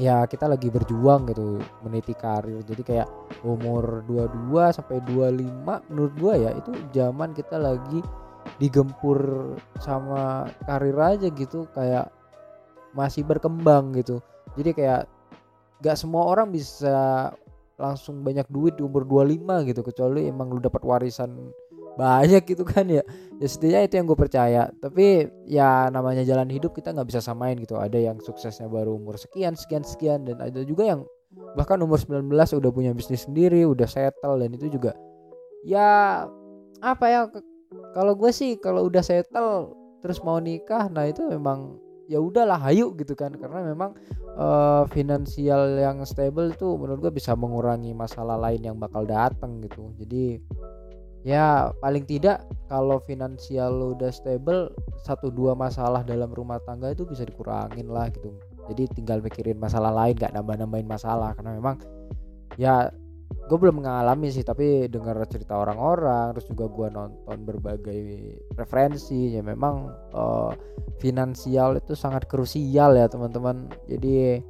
ya 0.00 0.24
kita 0.24 0.48
lagi 0.48 0.72
berjuang 0.72 1.28
gitu 1.28 1.60
meniti 1.84 2.16
karir. 2.16 2.64
Jadi 2.64 2.82
kayak 2.82 3.08
umur 3.44 4.02
22 4.08 4.72
sampai 4.72 5.04
25 5.04 5.92
menurut 5.92 6.12
gue 6.16 6.34
ya 6.48 6.50
itu 6.56 6.70
zaman 6.96 7.36
kita 7.36 7.60
lagi 7.60 8.00
digempur 8.56 9.52
sama 9.78 10.48
karir 10.64 10.96
aja 10.96 11.28
gitu. 11.28 11.68
Kayak 11.76 12.08
masih 12.96 13.22
berkembang 13.22 13.92
gitu. 14.00 14.24
Jadi 14.56 14.72
kayak 14.74 15.04
gak 15.84 15.94
semua 15.94 16.26
orang 16.26 16.50
bisa 16.50 17.30
langsung 17.78 18.26
banyak 18.26 18.44
duit 18.50 18.74
di 18.74 18.82
umur 18.82 19.06
25 19.06 19.70
gitu 19.70 19.80
kecuali 19.86 20.26
emang 20.26 20.50
lu 20.50 20.58
dapat 20.58 20.82
warisan 20.82 21.54
banyak 21.94 22.46
gitu 22.46 22.62
kan 22.62 22.86
ya. 22.86 23.02
Ya 23.38 23.46
setidaknya 23.46 23.86
itu 23.86 23.94
yang 23.98 24.06
gue 24.06 24.18
percaya. 24.18 24.62
Tapi 24.82 25.30
ya 25.46 25.90
namanya 25.90 26.22
jalan 26.26 26.50
hidup 26.50 26.74
kita 26.74 26.94
nggak 26.94 27.08
bisa 27.10 27.22
samain 27.22 27.58
gitu. 27.58 27.78
Ada 27.78 27.98
yang 27.98 28.18
suksesnya 28.22 28.66
baru 28.70 28.98
umur 28.98 29.18
sekian 29.18 29.54
sekian 29.58 29.82
sekian 29.82 30.26
dan 30.26 30.38
ada 30.38 30.62
juga 30.62 30.86
yang 30.86 31.02
bahkan 31.54 31.78
umur 31.82 32.00
19 32.00 32.28
udah 32.32 32.70
punya 32.72 32.92
bisnis 32.96 33.28
sendiri 33.28 33.68
udah 33.68 33.84
settle 33.84 34.40
dan 34.40 34.50
itu 34.56 34.72
juga 34.72 34.96
ya 35.66 36.24
apa 36.80 37.06
ya 37.08 37.20
kalau 37.92 38.16
gue 38.16 38.30
sih 38.32 38.56
kalau 38.56 38.86
udah 38.88 39.04
settle 39.04 39.74
terus 40.00 40.22
mau 40.24 40.40
nikah 40.40 40.88
nah 40.88 41.04
itu 41.04 41.20
memang 41.26 41.76
ya 42.08 42.18
udahlah 42.18 42.56
hayu 42.58 42.96
gitu 42.96 43.12
kan. 43.12 43.36
Karena 43.36 43.60
memang 43.62 43.92
uh, 44.34 44.88
finansial 44.88 45.76
yang 45.76 46.02
stable 46.08 46.50
itu 46.50 46.66
menurut 46.74 47.04
gue 47.04 47.12
bisa 47.14 47.36
mengurangi 47.36 47.92
masalah 47.92 48.40
lain 48.40 48.64
yang 48.64 48.76
bakal 48.80 49.04
datang 49.04 49.60
gitu. 49.62 49.92
Jadi 50.00 50.40
ya 51.26 51.68
paling 51.84 52.08
tidak 52.08 52.48
kalau 52.72 53.02
finansial 53.04 53.74
lo 53.74 53.86
udah 53.92 54.08
stable 54.08 54.72
satu 55.04 55.28
dua 55.28 55.52
masalah 55.52 56.00
dalam 56.06 56.32
rumah 56.32 56.56
tangga 56.64 56.90
itu 56.90 57.04
bisa 57.04 57.28
dikurangin 57.28 57.92
lah 57.92 58.08
gitu. 58.10 58.32
Jadi 58.72 58.88
tinggal 58.96 59.20
mikirin 59.20 59.56
masalah 59.60 59.92
lain 59.92 60.16
gak 60.16 60.32
nambah 60.32 60.56
nambahin 60.60 60.88
masalah. 60.88 61.36
Karena 61.36 61.56
memang 61.56 61.76
ya 62.56 62.88
gue 63.28 63.56
belum 63.56 63.80
mengalami 63.80 64.28
sih 64.28 64.44
tapi 64.44 64.92
dengar 64.92 65.16
cerita 65.24 65.56
orang-orang 65.56 66.36
terus 66.36 66.52
juga 66.52 66.68
gue 66.68 66.88
nonton 66.92 67.38
berbagai 67.48 68.04
referensi 68.60 69.32
ya 69.32 69.40
memang 69.40 69.88
uh, 70.12 70.52
finansial 71.00 71.80
itu 71.80 71.96
sangat 71.96 72.28
krusial 72.28 72.92
ya 72.98 73.08
teman-teman. 73.08 73.72
Jadi 73.88 74.42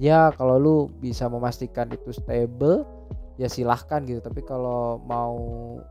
ya 0.00 0.32
kalau 0.32 0.56
lu 0.56 0.76
bisa 1.02 1.28
memastikan 1.28 1.90
itu 1.92 2.14
stable 2.14 2.88
ya 3.36 3.50
silahkan 3.50 4.00
gitu. 4.08 4.24
Tapi 4.24 4.40
kalau 4.46 5.02
mau 5.04 5.36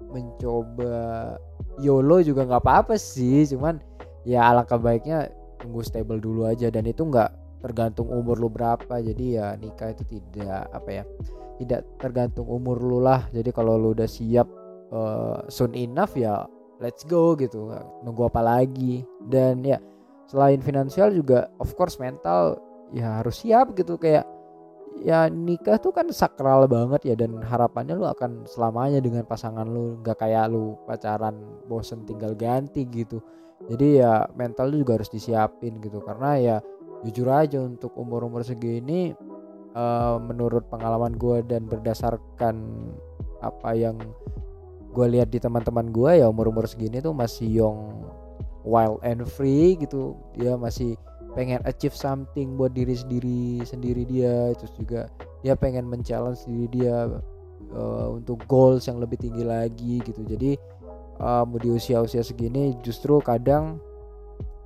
mencoba 0.10 1.36
YOLO 1.78 2.26
juga 2.26 2.48
nggak 2.48 2.64
apa-apa 2.64 2.96
sih 2.98 3.46
cuman 3.54 3.78
ya 4.26 4.50
alangkah 4.50 4.82
baiknya 4.82 5.30
tunggu 5.62 5.86
stable 5.86 6.18
dulu 6.18 6.50
aja. 6.50 6.74
Dan 6.74 6.90
itu 6.90 7.06
nggak 7.06 7.47
tergantung 7.62 8.08
umur 8.10 8.38
lu 8.38 8.50
berapa. 8.50 9.02
Jadi 9.02 9.40
ya 9.40 9.58
nikah 9.58 9.94
itu 9.94 10.04
tidak 10.06 10.70
apa 10.74 10.90
ya 11.02 11.04
tidak 11.58 11.84
tergantung 11.98 12.46
umur 12.48 12.78
lu 12.78 13.00
lah. 13.02 13.26
Jadi 13.34 13.50
kalau 13.50 13.76
lu 13.76 13.98
udah 13.98 14.08
siap 14.08 14.48
uh, 14.94 15.42
soon 15.50 15.74
enough 15.74 16.14
ya 16.14 16.46
let's 16.78 17.04
go 17.04 17.34
gitu. 17.36 17.74
Nunggu 18.06 18.30
apa 18.30 18.42
lagi. 18.46 19.02
Dan 19.26 19.66
ya 19.66 19.82
selain 20.30 20.62
finansial 20.62 21.12
juga 21.12 21.50
of 21.58 21.74
course 21.74 21.98
mental 21.98 22.62
ya 22.94 23.22
harus 23.22 23.42
siap 23.42 23.74
gitu. 23.74 23.98
Kayak 23.98 24.30
ya 24.98 25.30
nikah 25.30 25.78
tuh 25.82 25.94
kan 25.94 26.08
sakral 26.14 26.70
banget 26.70 27.14
ya. 27.14 27.16
Dan 27.18 27.42
harapannya 27.42 27.98
lu 27.98 28.06
akan 28.06 28.46
selamanya 28.46 29.02
dengan 29.02 29.26
pasangan 29.26 29.66
lu. 29.66 29.98
Nggak 30.06 30.18
kayak 30.22 30.54
lu 30.54 30.78
pacaran 30.86 31.42
bosen 31.66 32.06
tinggal 32.06 32.38
ganti 32.38 32.86
gitu. 32.86 33.18
Jadi 33.66 34.06
ya 34.06 34.30
mental 34.38 34.70
lu 34.70 34.86
juga 34.86 35.02
harus 35.02 35.10
disiapin 35.10 35.82
gitu. 35.82 35.98
Karena 36.06 36.38
ya 36.38 36.58
jujur 37.06 37.30
aja 37.30 37.62
untuk 37.62 37.94
umur-umur 37.94 38.42
segini 38.42 39.14
uh, 39.78 40.18
menurut 40.18 40.66
pengalaman 40.72 41.14
gue 41.14 41.46
dan 41.46 41.70
berdasarkan 41.70 42.56
apa 43.46 43.78
yang 43.78 44.02
gue 44.98 45.08
lihat 45.14 45.30
di 45.30 45.38
teman-teman 45.38 45.94
gue 45.94 46.26
ya 46.26 46.26
umur-umur 46.26 46.66
segini 46.66 46.98
tuh 46.98 47.14
masih 47.14 47.46
young 47.46 48.02
wild 48.66 48.98
and 49.06 49.24
free 49.30 49.78
gitu. 49.78 50.18
Dia 50.34 50.58
masih 50.58 50.98
pengen 51.38 51.62
achieve 51.70 51.94
something 51.94 52.58
buat 52.58 52.74
diri 52.74 52.98
sendiri 52.98 53.62
sendiri 53.62 54.04
dia. 54.10 54.58
Terus 54.58 54.74
juga 54.74 55.02
dia 55.46 55.54
pengen 55.54 55.86
men-challenge 55.86 56.50
diri 56.50 56.68
dia 56.82 57.22
uh, 57.78 58.08
untuk 58.12 58.42
goals 58.50 58.90
yang 58.90 58.98
lebih 58.98 59.22
tinggi 59.22 59.46
lagi 59.46 60.02
gitu. 60.02 60.26
Jadi 60.26 60.58
um, 61.22 61.54
di 61.62 61.70
usia-usia 61.70 62.26
segini 62.26 62.74
justru 62.82 63.22
kadang 63.22 63.78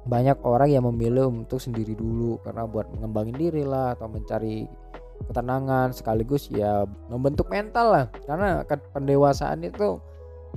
banyak 0.02 0.38
orang 0.42 0.70
yang 0.74 0.84
memilih 0.90 1.30
untuk 1.30 1.62
sendiri 1.62 1.94
dulu 1.94 2.42
karena 2.42 2.66
buat 2.66 2.90
mengembangin 2.90 3.38
diri 3.38 3.62
lah 3.62 3.94
atau 3.94 4.10
mencari 4.10 4.66
ketenangan 5.30 5.94
sekaligus 5.94 6.50
ya 6.50 6.90
membentuk 7.10 7.46
mental 7.54 7.94
lah. 7.94 8.06
Karena 8.26 8.66
pendewasaan 8.66 9.62
itu 9.62 10.02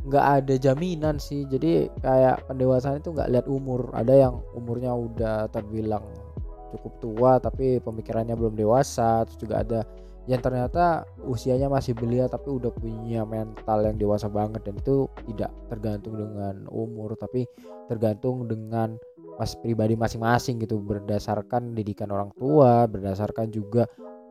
nggak 0.09 0.27
ada 0.41 0.55
jaminan 0.57 1.21
sih. 1.21 1.45
Jadi 1.45 1.93
kayak 2.01 2.49
pendewasaan 2.49 3.05
itu 3.05 3.13
nggak 3.13 3.31
lihat 3.31 3.47
umur. 3.47 3.93
Ada 3.93 4.29
yang 4.29 4.35
umurnya 4.57 4.93
udah 4.97 5.53
terbilang 5.53 6.05
cukup 6.75 6.93
tua 6.99 7.33
tapi 7.39 7.79
pemikirannya 7.85 8.35
belum 8.35 8.57
dewasa. 8.57 9.29
Terus 9.29 9.39
juga 9.39 9.61
ada 9.61 9.81
yang 10.25 10.41
ternyata 10.41 11.05
usianya 11.29 11.69
masih 11.69 11.93
belia 11.93 12.25
tapi 12.33 12.49
udah 12.49 12.73
punya 12.73 13.29
mental 13.29 13.85
yang 13.85 14.01
dewasa 14.01 14.27
banget. 14.33 14.65
Dan 14.65 14.81
itu 14.81 15.07
tidak 15.29 15.53
tergantung 15.69 16.17
dengan 16.17 16.65
umur 16.73 17.13
tapi 17.21 17.45
tergantung 17.93 18.49
dengan 18.49 18.97
mas 19.35 19.59
pribadi 19.59 19.99
masing-masing 19.99 20.63
gitu 20.63 20.79
berdasarkan 20.79 21.75
didikan 21.75 22.11
orang 22.15 22.31
tua 22.39 22.87
berdasarkan 22.87 23.51
juga 23.51 23.85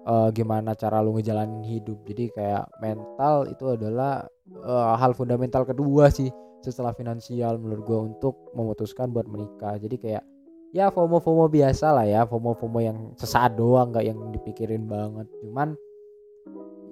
uh, 0.07 0.29
gimana 0.31 0.75
cara 0.75 0.99
lu 0.99 1.15
ngejalanin 1.17 1.63
hidup. 1.63 1.99
Jadi 2.07 2.31
kayak 2.35 2.67
mental 2.79 3.47
itu 3.49 3.75
adalah 3.75 4.27
uh, 4.63 4.95
hal 4.99 5.15
fundamental 5.15 5.63
kedua 5.63 6.11
sih 6.11 6.29
setelah 6.63 6.95
finansial 6.95 7.59
menurut 7.59 7.83
gue 7.83 7.99
untuk 8.15 8.35
memutuskan 8.55 9.11
buat 9.11 9.27
menikah. 9.27 9.75
Jadi 9.79 9.95
kayak 9.99 10.23
ya 10.71 10.89
FOMO 10.89 11.19
FOMO 11.19 11.51
biasa 11.51 11.91
lah 11.93 12.07
ya 12.07 12.21
FOMO 12.23 12.55
FOMO 12.55 12.79
yang 12.79 12.97
sesaat 13.19 13.59
doang 13.59 13.91
nggak 13.91 14.05
yang 14.07 14.19
dipikirin 14.31 14.87
banget. 14.87 15.27
Cuman 15.43 15.75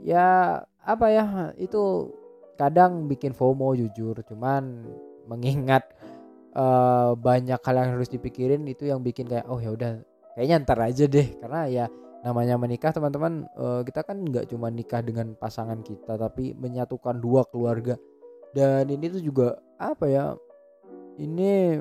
ya 0.03 0.59
apa 0.81 1.07
ya 1.07 1.25
itu 1.55 2.11
kadang 2.59 3.07
bikin 3.07 3.31
FOMO 3.31 3.75
jujur. 3.79 4.19
Cuman 4.27 4.83
mengingat 5.29 5.87
uh, 6.55 7.13
banyak 7.17 7.59
hal 7.59 7.75
yang 7.75 7.89
harus 7.97 8.09
dipikirin 8.11 8.63
itu 8.67 8.87
yang 8.87 9.03
bikin 9.03 9.27
kayak 9.27 9.47
oh 9.47 9.59
ya 9.59 9.71
udah 9.73 10.01
kayaknya 10.35 10.55
ntar 10.63 10.79
aja 10.83 11.05
deh. 11.07 11.27
Karena 11.39 11.61
ya 11.67 11.85
namanya 12.21 12.55
menikah 12.59 12.93
teman-teman 12.93 13.49
uh, 13.57 13.81
kita 13.81 14.05
kan 14.05 14.21
nggak 14.21 14.49
cuma 14.51 14.69
nikah 14.69 15.01
dengan 15.01 15.33
pasangan 15.33 15.81
kita 15.81 16.15
tapi 16.19 16.53
menyatukan 16.55 17.17
dua 17.17 17.47
keluarga. 17.49 17.97
Dan 18.51 18.91
ini 18.91 19.07
tuh 19.07 19.23
juga 19.23 19.57
apa 19.79 20.05
ya 20.11 20.35
ini 21.19 21.79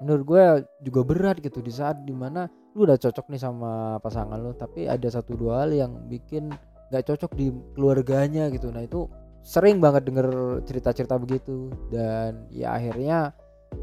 menurut 0.00 0.24
gue 0.24 0.44
juga 0.80 1.00
berat 1.04 1.36
gitu 1.44 1.60
di 1.60 1.68
saat 1.68 2.00
di 2.08 2.16
mana 2.16 2.48
lu 2.72 2.88
udah 2.88 2.96
cocok 2.96 3.28
nih 3.28 3.40
sama 3.40 4.00
pasangan 4.00 4.40
lu 4.40 4.56
tapi 4.56 4.88
ada 4.88 5.04
satu 5.10 5.36
dua 5.36 5.66
hal 5.66 5.76
yang 5.76 5.92
bikin 6.08 6.48
nggak 6.90 7.04
cocok 7.06 7.36
di 7.36 7.52
keluarganya 7.76 8.48
gitu. 8.50 8.72
Nah 8.72 8.82
itu 8.82 9.06
sering 9.40 9.80
banget 9.80 10.06
denger 10.08 10.60
cerita-cerita 10.64 11.16
begitu. 11.16 11.72
Dan 11.88 12.46
ya 12.52 12.76
akhirnya 12.76 13.32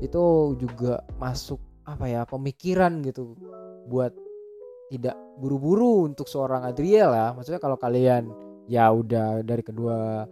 itu 0.03 0.55
juga 0.59 1.03
masuk 1.17 1.59
apa 1.87 2.05
ya 2.11 2.21
pemikiran 2.27 2.99
gitu 3.01 3.39
buat 3.87 4.11
tidak 4.91 5.15
buru-buru 5.39 6.07
untuk 6.07 6.27
seorang 6.27 6.63
Adriel 6.67 7.11
ya. 7.11 7.31
Maksudnya 7.35 7.61
kalau 7.61 7.75
kalian 7.79 8.31
ya 8.67 8.91
udah 8.91 9.43
dari 9.43 9.63
kedua 9.63 10.27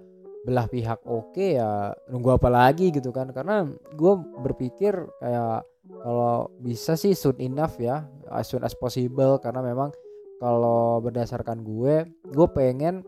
belah 0.46 0.70
pihak 0.70 1.01
oke 1.10 1.34
okay, 1.34 1.58
ya 1.58 1.89
nunggu 2.12 2.36
apa 2.36 2.50
lagi 2.51 2.91
gitu 2.91 3.12
kan. 3.12 3.32
Karena 3.32 3.67
gue 3.96 4.13
berpikir 4.44 4.94
kayak 5.20 5.63
kalau 6.01 6.50
bisa 6.62 6.98
sih 6.98 7.13
soon 7.13 7.38
enough 7.41 7.77
ya 7.79 8.05
as 8.32 8.48
soon 8.48 8.63
as 8.63 8.75
possible. 8.75 9.39
Karena 9.39 9.63
memang 9.63 9.91
kalau 10.39 11.00
berdasarkan 11.00 11.63
gue 11.63 12.03
gue 12.32 12.48
pengen 12.51 13.03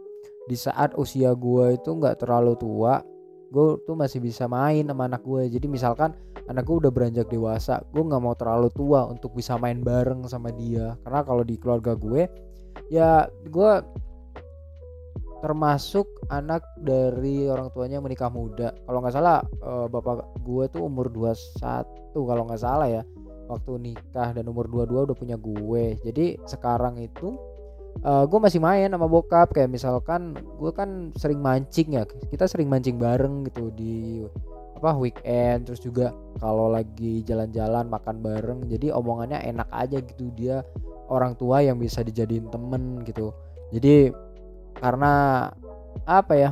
di 0.48 0.56
saat 0.56 0.96
usia 0.96 1.36
gue 1.36 1.76
itu 1.76 1.90
nggak 1.92 2.24
terlalu 2.24 2.56
tua 2.56 3.04
gue 3.48 3.80
tuh 3.88 3.96
masih 3.96 4.20
bisa 4.20 4.44
main 4.48 4.88
sama 4.88 5.08
anak 5.08 5.24
gue 5.24 5.48
jadi 5.48 5.68
misalkan 5.72 6.12
anak 6.48 6.64
gue 6.64 6.88
udah 6.88 6.92
beranjak 6.92 7.28
dewasa 7.28 7.84
gue 7.92 8.04
nggak 8.04 8.24
mau 8.24 8.36
terlalu 8.36 8.72
tua 8.72 9.08
untuk 9.08 9.36
bisa 9.36 9.60
main 9.60 9.84
bareng 9.84 10.24
sama 10.32 10.52
dia. 10.56 10.96
Karena 11.04 11.22
kalau 11.24 11.44
di 11.44 11.56
keluarga 11.60 11.94
gue 11.94 12.28
ya 12.88 13.28
gue 13.48 13.72
termasuk 15.38 16.08
anak 16.34 16.66
dari 16.82 17.46
orang 17.52 17.70
tuanya 17.76 18.00
menikah 18.02 18.32
muda. 18.32 18.74
Kalau 18.88 19.00
nggak 19.04 19.16
salah 19.16 19.44
eh, 19.44 19.88
bapak 19.92 20.40
gue 20.42 20.64
tuh 20.72 20.82
umur 20.88 21.12
21 21.12 22.16
kalau 22.16 22.44
nggak 22.48 22.64
salah 22.64 22.88
ya 22.90 23.04
waktu 23.48 23.80
nikah 23.80 24.36
dan 24.36 24.44
umur 24.52 24.68
22 24.68 25.08
udah 25.12 25.18
punya 25.18 25.38
gue. 25.40 26.00
Jadi 26.04 26.40
sekarang 26.48 27.00
itu 27.00 27.36
uh, 28.04 28.24
gue 28.28 28.40
masih 28.42 28.60
main 28.62 28.92
sama 28.92 29.08
bokap 29.08 29.54
kayak 29.56 29.72
misalkan 29.72 30.36
gue 30.36 30.72
kan 30.76 31.10
sering 31.16 31.40
mancing 31.42 31.96
ya 31.96 32.04
kita 32.30 32.46
sering 32.46 32.68
mancing 32.68 33.00
bareng 33.00 33.48
gitu 33.48 33.72
di 33.74 34.26
apa 34.78 34.94
weekend 34.94 35.66
terus 35.66 35.82
juga 35.82 36.14
kalau 36.38 36.70
lagi 36.70 37.26
jalan-jalan 37.26 37.90
makan 37.90 38.22
bareng 38.22 38.60
jadi 38.70 38.94
omongannya 38.94 39.42
enak 39.42 39.66
aja 39.74 39.98
gitu 40.06 40.30
dia 40.38 40.62
orang 41.08 41.34
tua 41.40 41.64
yang 41.64 41.80
bisa 41.80 42.04
dijadiin 42.04 42.52
temen 42.52 43.04
gitu. 43.08 43.32
Jadi 43.72 44.12
karena 44.78 45.48
apa 46.06 46.34
ya 46.38 46.52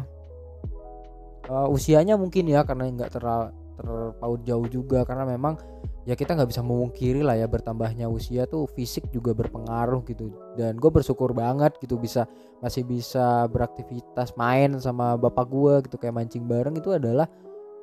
uh, 1.52 1.70
usianya 1.70 2.18
mungkin 2.18 2.50
ya 2.50 2.66
karena 2.66 2.90
nggak 2.90 3.14
terlalu 3.14 3.54
terpaut 3.76 4.42
jauh 4.48 4.68
juga 4.72 5.04
karena 5.04 5.28
memang 5.28 5.60
ya 6.06 6.14
kita 6.14 6.38
nggak 6.38 6.50
bisa 6.54 6.62
memungkiri 6.62 7.26
lah 7.26 7.34
ya 7.34 7.50
bertambahnya 7.50 8.06
usia 8.06 8.46
tuh 8.46 8.70
fisik 8.70 9.10
juga 9.10 9.34
berpengaruh 9.34 10.06
gitu. 10.06 10.30
Dan 10.54 10.78
gue 10.78 10.92
bersyukur 10.94 11.34
banget 11.34 11.74
gitu 11.82 11.98
bisa 11.98 12.30
masih 12.62 12.86
bisa 12.86 13.50
beraktivitas 13.50 14.38
main 14.38 14.78
sama 14.78 15.18
bapak 15.18 15.46
gue 15.50 15.74
gitu 15.90 15.98
kayak 15.98 16.14
mancing 16.14 16.46
bareng 16.46 16.78
itu 16.78 16.94
adalah 16.94 17.26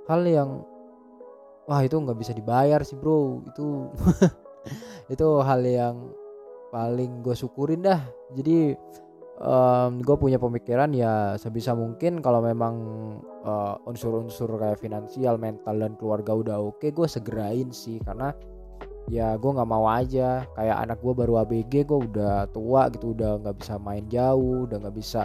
hal 0.06 0.22
yang 0.22 0.62
wah 1.66 1.82
itu 1.82 1.98
nggak 1.98 2.18
bisa 2.18 2.30
dibayar 2.30 2.80
sih 2.86 2.94
bro. 2.94 3.42
Itu 3.50 3.90
itu 5.12 5.26
hal 5.42 5.60
yang 5.66 5.96
paling 6.70 7.26
gue 7.26 7.34
syukurin 7.34 7.82
dah. 7.82 8.00
Jadi 8.38 8.78
um, 9.40 10.02
gue 10.02 10.16
punya 10.18 10.36
pemikiran 10.36 10.90
ya 10.92 11.38
sebisa 11.40 11.72
mungkin 11.72 12.20
kalau 12.20 12.44
memang 12.44 12.74
uh, 13.46 13.80
unsur-unsur 13.88 14.52
kayak 14.58 14.82
finansial 14.82 15.40
mental 15.40 15.78
dan 15.78 15.96
keluarga 15.96 16.32
udah 16.36 16.56
oke 16.60 16.82
okay, 16.82 16.90
gue 16.92 17.08
segerain 17.08 17.72
sih. 17.72 18.02
Karena 18.04 18.34
ya 19.08 19.38
gue 19.40 19.50
nggak 19.54 19.70
mau 19.70 19.88
aja. 19.88 20.44
Kayak 20.52 20.76
anak 20.84 20.98
gue 21.00 21.14
baru 21.14 21.46
ABG 21.46 21.88
gue 21.88 21.98
udah 22.12 22.50
tua 22.52 22.92
gitu 22.92 23.16
udah 23.16 23.40
nggak 23.40 23.56
bisa 23.62 23.80
main 23.80 24.04
jauh 24.12 24.68
udah 24.68 24.76
nggak 24.82 24.96
bisa 24.98 25.24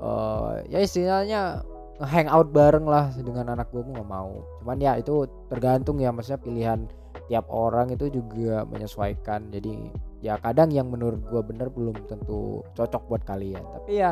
uh, 0.00 0.60
ya 0.68 0.84
istilahnya 0.84 1.64
hangout 1.96 2.52
bareng 2.52 2.84
lah 2.84 3.08
dengan 3.16 3.56
anak 3.56 3.72
gue 3.72 3.80
gue 3.80 3.94
nggak 3.96 4.10
mau. 4.10 4.44
Cuman 4.60 4.76
ya 4.80 5.00
itu 5.00 5.24
tergantung 5.48 5.96
ya 5.96 6.12
maksudnya 6.12 6.40
pilihan 6.40 6.84
tiap 7.32 7.48
orang 7.48 7.88
itu 7.88 8.12
juga 8.12 8.68
menyesuaikan. 8.68 9.48
Jadi 9.48 9.88
ya 10.26 10.34
kadang 10.42 10.74
yang 10.74 10.90
menurut 10.90 11.22
gue 11.22 11.38
bener 11.46 11.70
belum 11.70 11.94
tentu 12.10 12.66
cocok 12.74 13.02
buat 13.06 13.22
kalian. 13.22 13.62
Tapi 13.62 14.02
ya 14.02 14.10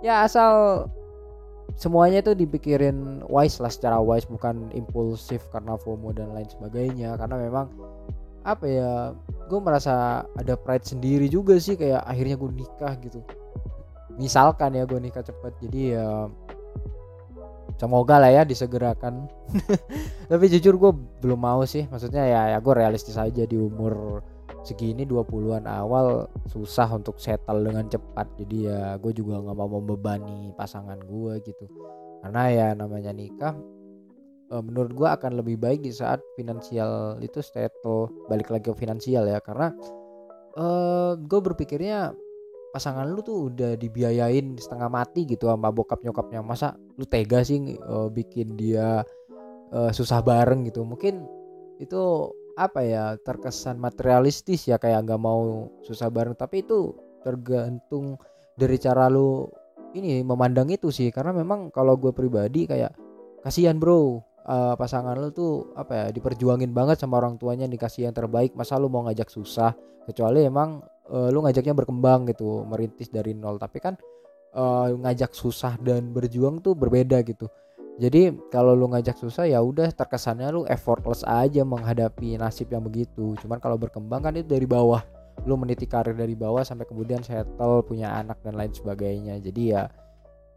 ya 0.00 0.24
asal 0.24 0.88
semuanya 1.76 2.24
itu 2.24 2.32
dipikirin 2.32 3.20
wise 3.28 3.60
lah 3.60 3.68
secara 3.68 4.00
wise 4.00 4.24
bukan 4.24 4.72
impulsif 4.72 5.44
karena 5.52 5.76
FOMO 5.76 6.16
dan 6.16 6.32
lain 6.32 6.48
sebagainya. 6.48 7.20
Karena 7.20 7.36
memang 7.36 7.68
apa 8.40 8.64
ya 8.64 9.12
gue 9.52 9.60
merasa 9.60 10.24
ada 10.32 10.56
pride 10.56 10.88
sendiri 10.88 11.28
juga 11.28 11.60
sih 11.60 11.76
kayak 11.76 12.00
akhirnya 12.08 12.40
gue 12.40 12.50
nikah 12.56 12.96
gitu. 13.04 13.20
Misalkan 14.16 14.80
ya 14.80 14.88
gue 14.88 14.96
nikah 14.96 15.20
cepet 15.20 15.52
jadi 15.68 16.00
ya 16.00 16.08
semoga 17.76 18.16
lah 18.16 18.32
ya 18.32 18.48
disegerakan. 18.48 19.28
Tapi 20.30 20.44
jujur 20.48 20.80
gue 20.80 20.92
belum 21.20 21.40
mau 21.40 21.60
sih 21.68 21.84
maksudnya 21.92 22.24
ya 22.24 22.40
ya 22.56 22.58
gue 22.64 22.72
realistis 22.72 23.20
aja 23.20 23.44
di 23.44 23.60
umur 23.60 24.24
segini 24.60 25.08
20-an 25.08 25.64
awal 25.64 26.28
susah 26.48 26.88
untuk 26.92 27.16
settle 27.16 27.64
dengan 27.64 27.88
cepat. 27.88 28.28
Jadi 28.36 28.68
ya 28.68 28.96
gue 29.00 29.12
juga 29.16 29.40
nggak 29.40 29.56
mau 29.56 29.80
membebani 29.80 30.52
pasangan 30.54 31.00
gue 31.00 31.40
gitu. 31.44 31.64
Karena 32.20 32.42
ya 32.52 32.66
namanya 32.76 33.12
nikah 33.16 33.56
e, 34.52 34.54
menurut 34.60 34.92
gue 34.92 35.08
akan 35.08 35.40
lebih 35.40 35.56
baik 35.56 35.80
di 35.80 35.92
saat 35.92 36.20
finansial 36.36 37.16
itu 37.24 37.40
settle 37.40 38.12
balik 38.28 38.52
lagi 38.52 38.68
ke 38.68 38.76
finansial 38.76 39.24
ya. 39.24 39.40
Karena 39.40 39.72
uh, 40.56 41.16
e, 41.16 41.24
gue 41.24 41.40
berpikirnya 41.40 42.12
pasangan 42.70 43.08
lu 43.10 43.18
tuh 43.24 43.50
udah 43.50 43.74
dibiayain 43.74 44.54
setengah 44.54 44.86
mati 44.86 45.26
gitu 45.26 45.50
sama 45.50 45.74
bokap 45.74 46.06
nyokapnya 46.06 46.38
masa 46.38 46.78
lu 46.94 47.02
tega 47.02 47.42
sih 47.42 47.74
uh, 47.82 48.06
bikin 48.06 48.54
dia 48.54 49.02
uh, 49.72 49.90
susah 49.90 50.20
bareng 50.22 50.68
gitu. 50.68 50.84
Mungkin 50.86 51.24
itu 51.80 52.30
apa 52.56 52.80
ya 52.82 53.04
terkesan 53.20 53.78
materialistis 53.78 54.66
ya 54.66 54.76
kayak 54.78 55.06
nggak 55.06 55.20
mau 55.20 55.68
susah 55.84 56.08
bareng. 56.08 56.34
Tapi 56.38 56.62
itu 56.64 56.94
tergantung 57.20 58.16
dari 58.56 58.76
cara 58.80 59.06
lu 59.10 59.46
ini 59.94 60.22
memandang 60.22 60.70
itu 60.70 60.88
sih. 60.94 61.10
Karena 61.10 61.34
memang 61.34 61.70
kalau 61.74 61.98
gue 61.98 62.14
pribadi 62.14 62.66
kayak 62.66 62.94
kasihan 63.42 63.76
bro 63.76 64.20
uh, 64.46 64.74
pasangan 64.76 65.16
lu 65.16 65.30
tuh 65.32 65.72
apa 65.76 65.92
ya 65.92 66.06
diperjuangin 66.12 66.72
banget 66.72 67.00
sama 67.00 67.20
orang 67.20 67.36
tuanya 67.36 67.66
dikasih 67.66 68.08
yang 68.10 68.14
terbaik. 68.16 68.54
Masa 68.58 68.78
lu 68.78 68.90
mau 68.90 69.06
ngajak 69.06 69.28
susah? 69.28 69.74
Kecuali 70.06 70.46
emang 70.46 70.80
uh, 71.10 71.28
lu 71.28 71.42
ngajaknya 71.44 71.74
berkembang 71.74 72.28
gitu 72.30 72.64
merintis 72.66 73.10
dari 73.10 73.36
nol. 73.36 73.58
Tapi 73.58 73.78
kan 73.78 73.94
uh, 74.54 74.90
ngajak 74.94 75.34
susah 75.34 75.78
dan 75.82 76.10
berjuang 76.10 76.62
tuh 76.62 76.74
berbeda 76.74 77.22
gitu 77.26 77.46
jadi 78.00 78.32
kalau 78.48 78.72
lu 78.72 78.88
ngajak 78.88 79.20
susah 79.20 79.44
ya 79.44 79.60
udah 79.60 79.92
terkesannya 79.92 80.48
lu 80.48 80.64
effortless 80.64 81.20
aja 81.28 81.68
menghadapi 81.68 82.40
nasib 82.40 82.72
yang 82.72 82.80
begitu. 82.80 83.36
Cuman 83.44 83.60
kalau 83.60 83.76
berkembang 83.76 84.24
kan 84.24 84.32
itu 84.32 84.48
dari 84.48 84.64
bawah. 84.64 85.04
Lu 85.44 85.60
meniti 85.60 85.84
karir 85.84 86.16
dari 86.16 86.32
bawah 86.32 86.64
sampai 86.64 86.88
kemudian 86.88 87.20
settle 87.20 87.84
punya 87.84 88.16
anak 88.16 88.40
dan 88.40 88.56
lain 88.56 88.72
sebagainya. 88.72 89.36
Jadi 89.44 89.76
ya 89.76 89.84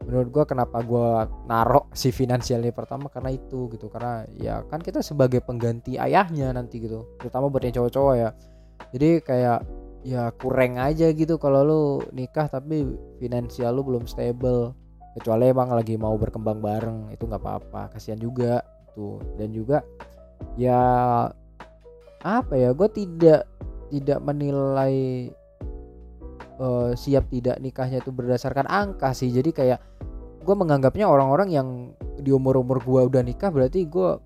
menurut 0.08 0.32
gua 0.32 0.48
kenapa 0.48 0.80
gua 0.88 1.28
narok 1.44 1.92
si 2.00 2.16
finansialnya 2.16 2.72
pertama 2.72 3.12
karena 3.12 3.36
itu 3.36 3.68
gitu. 3.76 3.92
Karena 3.92 4.24
ya 4.40 4.64
kan 4.72 4.80
kita 4.80 5.04
sebagai 5.04 5.44
pengganti 5.44 6.00
ayahnya 6.00 6.56
nanti 6.56 6.80
gitu. 6.80 7.20
Terutama 7.20 7.52
buat 7.52 7.68
yang 7.68 7.76
cowok-cowok 7.76 8.16
ya. 8.24 8.30
Jadi 8.96 9.20
kayak 9.20 9.60
ya 10.08 10.32
kurang 10.40 10.80
aja 10.80 11.12
gitu 11.12 11.36
kalau 11.36 11.60
lu 11.64 11.84
nikah 12.16 12.48
tapi 12.48 12.88
finansial 13.20 13.76
lu 13.76 13.84
belum 13.84 14.08
stable 14.08 14.76
kecuali 15.14 15.50
emang 15.50 15.70
lagi 15.74 15.96
mau 15.96 16.18
berkembang 16.18 16.60
bareng 16.60 17.14
itu 17.14 17.24
nggak 17.26 17.42
apa-apa. 17.42 17.94
Kasihan 17.98 18.20
juga 18.20 18.66
tuh. 18.98 19.22
Dan 19.38 19.54
juga 19.54 19.86
ya 20.60 20.80
apa 22.24 22.54
ya 22.56 22.72
gue 22.72 22.88
tidak 22.94 23.50
tidak 23.92 24.20
menilai 24.24 25.28
uh, 26.58 26.92
siap 26.98 27.28
tidak 27.30 27.60
nikahnya 27.62 28.02
itu 28.02 28.10
berdasarkan 28.10 28.66
angka 28.66 29.14
sih. 29.14 29.30
Jadi 29.30 29.54
kayak 29.54 29.80
gue 30.44 30.56
menganggapnya 30.56 31.08
orang-orang 31.08 31.50
yang 31.54 31.68
di 32.20 32.30
umur 32.34 32.60
umur 32.60 32.82
gue 32.84 33.02
udah 33.14 33.22
nikah 33.24 33.50
berarti 33.54 33.86
gue 33.86 34.18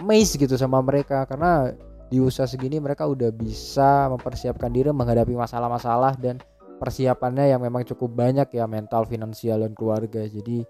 amazed 0.00 0.36
gitu 0.36 0.54
sama 0.60 0.84
mereka. 0.84 1.24
Karena 1.24 1.72
di 2.12 2.20
usia 2.20 2.44
segini 2.44 2.76
mereka 2.76 3.08
udah 3.08 3.32
bisa 3.32 4.12
mempersiapkan 4.12 4.68
diri 4.68 4.92
menghadapi 4.92 5.32
masalah-masalah 5.32 6.20
dan 6.20 6.36
persiapannya 6.82 7.54
yang 7.54 7.62
memang 7.62 7.86
cukup 7.86 8.10
banyak 8.10 8.50
ya 8.58 8.66
mental, 8.66 9.06
finansial 9.06 9.62
dan 9.62 9.70
keluarga. 9.70 10.26
Jadi 10.26 10.66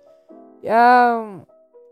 ya 0.61 1.17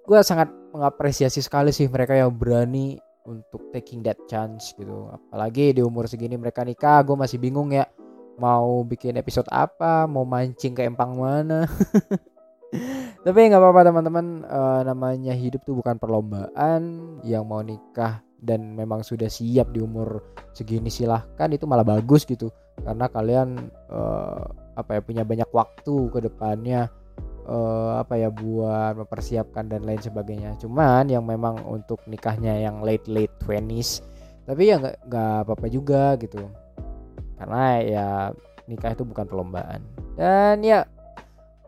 gue 0.05 0.21
sangat 0.21 0.53
mengapresiasi 0.77 1.41
sekali 1.41 1.73
sih 1.73 1.89
mereka 1.89 2.13
yang 2.13 2.29
berani 2.29 3.01
untuk 3.25 3.73
taking 3.73 4.05
that 4.05 4.21
chance 4.29 4.77
gitu. 4.77 5.09
Apalagi 5.09 5.73
di 5.73 5.81
umur 5.81 6.05
segini 6.05 6.37
mereka 6.37 6.61
nikah, 6.61 7.01
gue 7.01 7.17
masih 7.17 7.41
bingung 7.41 7.73
ya 7.73 7.89
mau 8.37 8.85
bikin 8.85 9.17
episode 9.17 9.49
apa, 9.49 10.05
mau 10.05 10.29
mancing 10.29 10.77
ke 10.77 10.85
empang 10.85 11.17
mana. 11.17 11.65
Tapi 13.25 13.39
nggak 13.49 13.61
apa-apa 13.61 13.81
teman-teman, 13.89 14.27
uh, 14.49 14.81
namanya 14.85 15.33
hidup 15.33 15.65
tuh 15.65 15.81
bukan 15.81 15.97
perlombaan. 15.97 17.17
Yang 17.25 17.45
mau 17.45 17.61
nikah 17.65 18.25
dan 18.41 18.73
memang 18.73 19.05
sudah 19.05 19.29
siap 19.29 19.71
di 19.71 19.85
umur 19.85 20.25
segini 20.57 20.89
silahkan 20.89 21.49
itu 21.53 21.69
malah 21.69 21.85
bagus 21.85 22.25
gitu. 22.25 22.49
Karena 22.81 23.07
kalian 23.13 23.69
uh, 23.93 24.45
apa 24.75 24.97
ya 24.97 25.01
punya 25.05 25.23
banyak 25.23 25.49
waktu 25.53 25.97
ke 26.09 26.19
depannya 26.25 26.89
uh, 27.45 28.01
apa 28.01 28.17
ya 28.17 28.33
buat 28.33 28.97
mempersiapkan 28.97 29.69
dan 29.69 29.85
lain 29.85 30.01
sebagainya. 30.01 30.57
Cuman 30.57 31.13
yang 31.13 31.29
memang 31.29 31.61
untuk 31.69 32.01
nikahnya 32.09 32.57
yang 32.57 32.81
late 32.81 33.05
late 33.07 33.33
twenties 33.45 34.01
tapi 34.49 34.73
ya 34.73 34.83
nggak 34.83 34.97
nggak 35.07 35.35
apa 35.47 35.53
apa 35.55 35.67
juga 35.69 36.03
gitu. 36.17 36.41
Karena 37.37 37.65
ya 37.85 38.09
nikah 38.65 38.97
itu 38.97 39.05
bukan 39.05 39.29
perlombaan. 39.29 39.85
Dan 40.17 40.65
ya 40.65 40.89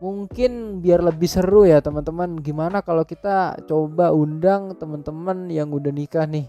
mungkin 0.03 0.83
biar 0.83 0.99
lebih 0.99 1.31
seru 1.31 1.63
ya 1.63 1.79
teman-teman 1.79 2.35
gimana 2.43 2.83
kalau 2.83 3.07
kita 3.07 3.55
coba 3.63 4.11
undang 4.11 4.75
teman-teman 4.75 5.47
yang 5.47 5.71
udah 5.71 5.95
nikah 5.95 6.27
nih 6.27 6.43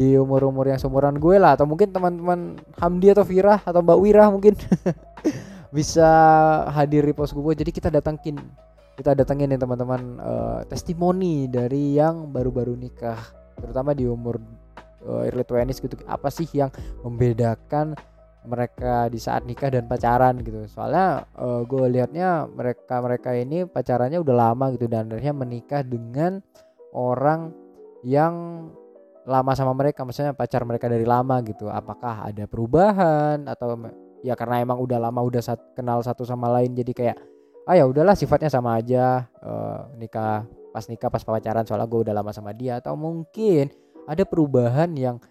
di 0.00 0.16
umur-umur 0.16 0.64
yang 0.64 0.80
seumuran 0.80 1.20
gue 1.20 1.36
lah. 1.36 1.60
Atau 1.60 1.68
mungkin 1.68 1.92
teman-teman 1.92 2.56
Hamdi 2.80 3.12
atau 3.12 3.20
Vira 3.28 3.60
atau 3.60 3.84
Mbak 3.84 3.98
Wira 4.00 4.32
mungkin 4.32 4.56
bisa 5.76 6.08
hadir 6.72 7.04
di 7.04 7.12
pos 7.12 7.36
gue. 7.36 7.52
Jadi 7.52 7.68
kita 7.68 7.92
datangin 7.92 8.40
kita 8.96 9.12
datangin 9.12 9.52
nih 9.52 9.60
teman-teman 9.60 10.16
uh, 10.16 10.60
testimoni 10.64 11.52
dari 11.52 12.00
yang 12.00 12.32
baru-baru 12.32 12.80
nikah. 12.80 13.20
Terutama 13.60 13.92
di 13.92 14.08
umur 14.08 14.40
uh, 15.04 15.28
early 15.28 15.44
20 15.44 15.84
gitu. 15.84 15.94
Apa 16.08 16.32
sih 16.32 16.48
yang 16.56 16.72
membedakan 17.04 17.92
mereka 18.40 19.12
di 19.12 19.20
saat 19.20 19.44
nikah 19.44 19.68
dan 19.68 19.84
pacaran 19.84 20.40
gitu? 20.40 20.64
Soalnya 20.64 21.28
uh, 21.36 21.60
gue 21.68 21.92
liatnya 21.92 22.48
mereka 22.48 23.04
mereka 23.04 23.36
ini 23.36 23.68
pacarannya 23.68 24.16
udah 24.16 24.32
lama 24.48 24.72
gitu. 24.72 24.88
Dan 24.88 25.12
akhirnya 25.12 25.36
menikah 25.36 25.84
dengan 25.84 26.40
orang 26.96 27.52
yang 28.00 28.64
lama 29.30 29.54
sama 29.54 29.70
mereka 29.78 30.02
maksudnya 30.02 30.34
pacar 30.34 30.66
mereka 30.66 30.90
dari 30.90 31.06
lama 31.06 31.38
gitu. 31.46 31.70
Apakah 31.70 32.26
ada 32.26 32.50
perubahan 32.50 33.46
atau 33.46 33.78
ya 34.26 34.34
karena 34.34 34.66
emang 34.66 34.82
udah 34.82 34.98
lama 34.98 35.22
udah 35.22 35.38
sat, 35.38 35.62
kenal 35.78 36.02
satu 36.02 36.26
sama 36.26 36.50
lain 36.50 36.74
jadi 36.74 36.92
kayak 36.92 37.16
ah 37.70 37.78
ya 37.78 37.86
udahlah 37.86 38.18
sifatnya 38.18 38.50
sama 38.50 38.82
aja 38.82 39.30
uh, 39.40 39.94
nikah 39.94 40.42
pas 40.74 40.84
nikah 40.90 41.06
pas 41.06 41.22
pacaran 41.22 41.62
soalnya 41.62 41.86
gue 41.86 42.00
udah 42.10 42.14
lama 42.18 42.34
sama 42.34 42.50
dia. 42.50 42.82
Atau 42.82 42.98
mungkin 42.98 43.70
ada 44.10 44.26
perubahan 44.26 44.90
yang 44.98 45.22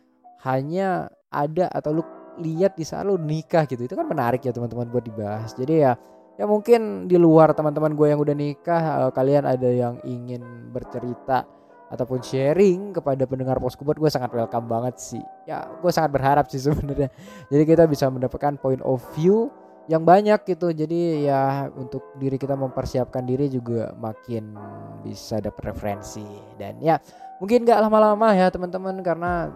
hanya 0.47 1.11
ada 1.27 1.67
atau 1.67 1.99
lu 1.99 2.03
lihat 2.39 2.79
di 2.79 2.87
saat 2.87 3.03
lu 3.03 3.19
nikah 3.19 3.67
gitu. 3.67 3.83
Itu 3.83 3.99
kan 3.99 4.07
menarik 4.07 4.39
ya 4.47 4.55
teman-teman 4.55 4.87
buat 4.87 5.03
dibahas. 5.03 5.51
Jadi 5.59 5.83
ya 5.83 5.99
ya 6.39 6.47
mungkin 6.47 7.11
di 7.11 7.19
luar 7.19 7.51
teman-teman 7.51 7.99
gue 7.99 8.07
yang 8.15 8.23
udah 8.23 8.31
nikah 8.31 8.83
uh, 9.03 9.11
kalian 9.11 9.43
ada 9.43 9.67
yang 9.67 9.99
ingin 10.07 10.71
bercerita 10.71 11.43
ataupun 11.89 12.21
sharing 12.21 12.93
kepada 12.93 13.25
pendengar 13.25 13.57
Poskubot 13.57 13.97
gue 13.97 14.09
sangat 14.09 14.29
welcome 14.33 14.69
banget 14.69 14.95
sih. 15.01 15.23
Ya 15.49 15.65
gue 15.65 15.91
sangat 15.91 16.13
berharap 16.13 16.45
sih 16.47 16.61
sebenarnya. 16.61 17.09
Jadi 17.49 17.63
kita 17.65 17.89
bisa 17.89 18.07
mendapatkan 18.07 18.61
point 18.61 18.81
of 18.85 19.01
view 19.17 19.49
yang 19.89 20.05
banyak 20.05 20.45
gitu. 20.45 20.69
Jadi 20.69 21.25
ya 21.25 21.67
untuk 21.73 22.13
diri 22.21 22.37
kita 22.37 22.53
mempersiapkan 22.53 23.25
diri 23.25 23.49
juga 23.49 23.89
makin 23.97 24.53
bisa 25.01 25.41
dapat 25.41 25.73
referensi. 25.73 26.23
Dan 26.61 26.77
ya 26.77 27.01
mungkin 27.41 27.65
gak 27.65 27.81
lama-lama 27.81 28.37
ya 28.37 28.53
teman-teman 28.53 29.01
karena 29.01 29.49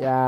ya 0.00 0.18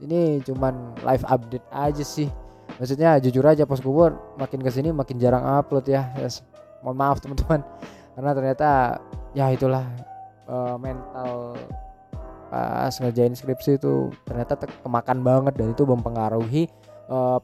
ini 0.00 0.40
cuman 0.40 0.96
live 1.04 1.24
update 1.28 1.68
aja 1.68 2.04
sih. 2.04 2.32
Maksudnya 2.80 3.20
jujur 3.20 3.44
aja 3.44 3.68
pos 3.68 3.84
kubur 3.84 4.16
makin 4.40 4.58
ke 4.64 4.72
sini 4.72 4.88
makin 4.88 5.20
jarang 5.20 5.44
upload 5.44 5.84
ya. 5.84 6.10
Yes. 6.16 6.40
mohon 6.80 7.00
maaf 7.00 7.20
teman-teman. 7.20 7.64
Karena 8.12 8.30
ternyata 8.36 8.68
ya 9.32 9.48
itulah 9.48 9.84
uh, 10.48 10.76
mental 10.76 11.58
pas 12.54 12.94
ngerjain 13.02 13.34
skripsi 13.34 13.82
itu 13.82 14.14
ternyata 14.22 14.54
kemakan 14.86 15.26
banget 15.26 15.58
dan 15.58 15.74
itu 15.74 15.82
mempengaruhi 15.82 16.70
uh, 17.10 17.42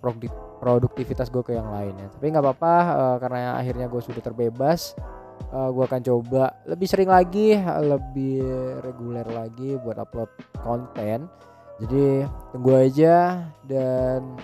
produktivitas 0.62 1.34
gue 1.34 1.42
ke 1.42 1.58
yang 1.58 1.66
lainnya. 1.66 2.06
Tapi 2.14 2.30
nggak 2.30 2.44
apa-apa 2.46 2.74
uh, 2.94 3.16
karena 3.18 3.58
akhirnya 3.58 3.90
gue 3.90 3.98
sudah 3.98 4.22
terbebas 4.22 4.94
uh, 5.50 5.68
gue 5.72 5.84
akan 5.84 6.02
coba 6.04 6.54
lebih 6.68 6.86
sering 6.86 7.10
lagi 7.10 7.58
lebih 7.82 8.44
reguler 8.86 9.26
lagi 9.26 9.74
buat 9.82 9.98
upload 9.98 10.30
konten. 10.62 11.26
Jadi 11.80 12.28
tunggu 12.52 12.76
aja 12.76 13.48
dan 13.64 14.36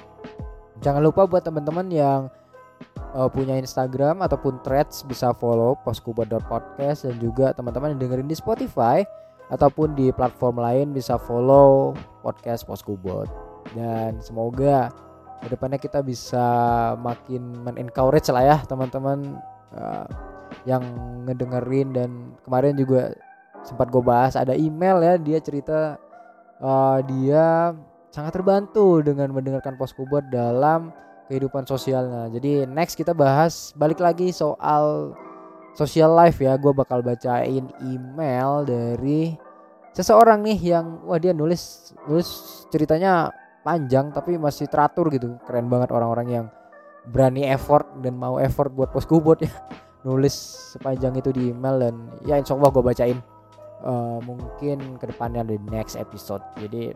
jangan 0.81 1.05
lupa 1.05 1.29
buat 1.29 1.45
teman-teman 1.45 1.87
yang 1.93 2.21
uh, 3.15 3.29
punya 3.31 3.57
Instagram 3.57 4.21
ataupun 4.25 4.61
Threads 4.63 5.05
bisa 5.07 5.33
follow 5.37 5.79
poskubat.podcast 5.85 7.09
dan 7.09 7.17
juga 7.21 7.53
teman-teman 7.57 7.97
yang 7.97 8.01
dengerin 8.09 8.29
di 8.29 8.37
Spotify 8.37 9.05
ataupun 9.53 9.95
di 9.95 10.11
platform 10.11 10.59
lain 10.59 10.87
bisa 10.91 11.15
follow 11.17 11.95
podcast 12.27 12.67
Poskubot 12.67 13.31
dan 13.75 14.19
semoga 14.19 14.91
ke 15.43 15.47
depannya 15.53 15.81
kita 15.81 16.01
bisa 16.01 16.45
makin 17.01 17.61
men-encourage 17.63 18.29
lah 18.33 18.45
ya 18.45 18.59
teman-teman 18.65 19.37
uh, 19.75 20.07
yang 20.65 20.83
ngedengerin. 21.29 21.93
Dan 21.93 22.11
kemarin 22.47 22.75
juga 22.79 23.13
sempat 23.67 23.91
gue 23.91 24.03
bahas 24.03 24.39
ada 24.39 24.55
email 24.55 25.03
ya 25.03 25.15
dia 25.19 25.39
cerita 25.43 25.99
uh, 26.63 26.99
dia 27.05 27.75
sangat 28.15 28.39
terbantu 28.39 29.03
dengan 29.05 29.35
mendengarkan 29.35 29.77
Poskubot 29.77 30.25
dalam 30.33 30.95
kehidupan 31.27 31.67
sosialnya. 31.67 32.31
Jadi 32.31 32.67
next 32.67 32.95
kita 32.95 33.13
bahas 33.13 33.75
balik 33.75 33.99
lagi 34.01 34.31
soal 34.31 35.15
social 35.75 36.15
life 36.15 36.39
ya. 36.41 36.55
Gue 36.57 36.73
bakal 36.73 37.03
bacain 37.03 37.69
email 37.83 38.65
dari 38.65 39.37
seseorang 39.97 40.45
nih 40.45 40.77
yang 40.77 41.01
wah 41.09 41.17
dia 41.17 41.33
nulis 41.33 41.93
nulis 42.05 42.29
ceritanya 42.69 43.33
panjang 43.65 44.13
tapi 44.13 44.37
masih 44.37 44.69
teratur 44.69 45.09
gitu 45.09 45.41
keren 45.49 45.73
banget 45.73 45.89
orang-orang 45.91 46.29
yang 46.29 46.47
berani 47.09 47.49
effort 47.49 47.89
dan 48.05 48.15
mau 48.15 48.37
effort 48.37 48.69
buat 48.77 48.93
poskubot 48.93 49.41
ya 49.41 49.49
nulis 50.07 50.37
sepanjang 50.77 51.17
itu 51.17 51.33
di 51.33 51.51
email 51.51 51.81
dan 51.81 51.95
ya 52.29 52.37
insya 52.37 52.55
Allah 52.55 52.71
gue 52.71 52.85
bacain 52.85 53.19
uh, 53.83 54.21
mungkin 54.21 55.01
ke 55.01 55.09
depannya 55.09 55.43
di 55.49 55.57
next 55.73 55.97
episode 55.97 56.45
jadi 56.61 56.93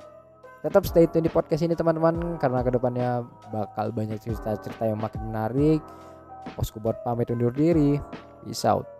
tetap 0.60 0.84
stay 0.84 1.08
tune 1.08 1.24
di 1.24 1.32
podcast 1.32 1.64
ini 1.64 1.72
teman-teman 1.72 2.36
karena 2.36 2.60
ke 2.60 2.70
depannya 2.76 3.24
bakal 3.48 3.88
banyak 3.96 4.20
cerita-cerita 4.20 4.84
yang 4.84 5.00
makin 5.00 5.32
menarik. 5.32 5.80
Poskubot 6.56 6.96
pamit 7.00 7.32
undur 7.32 7.52
diri. 7.52 7.96
Peace 8.44 8.64
out 8.68 8.99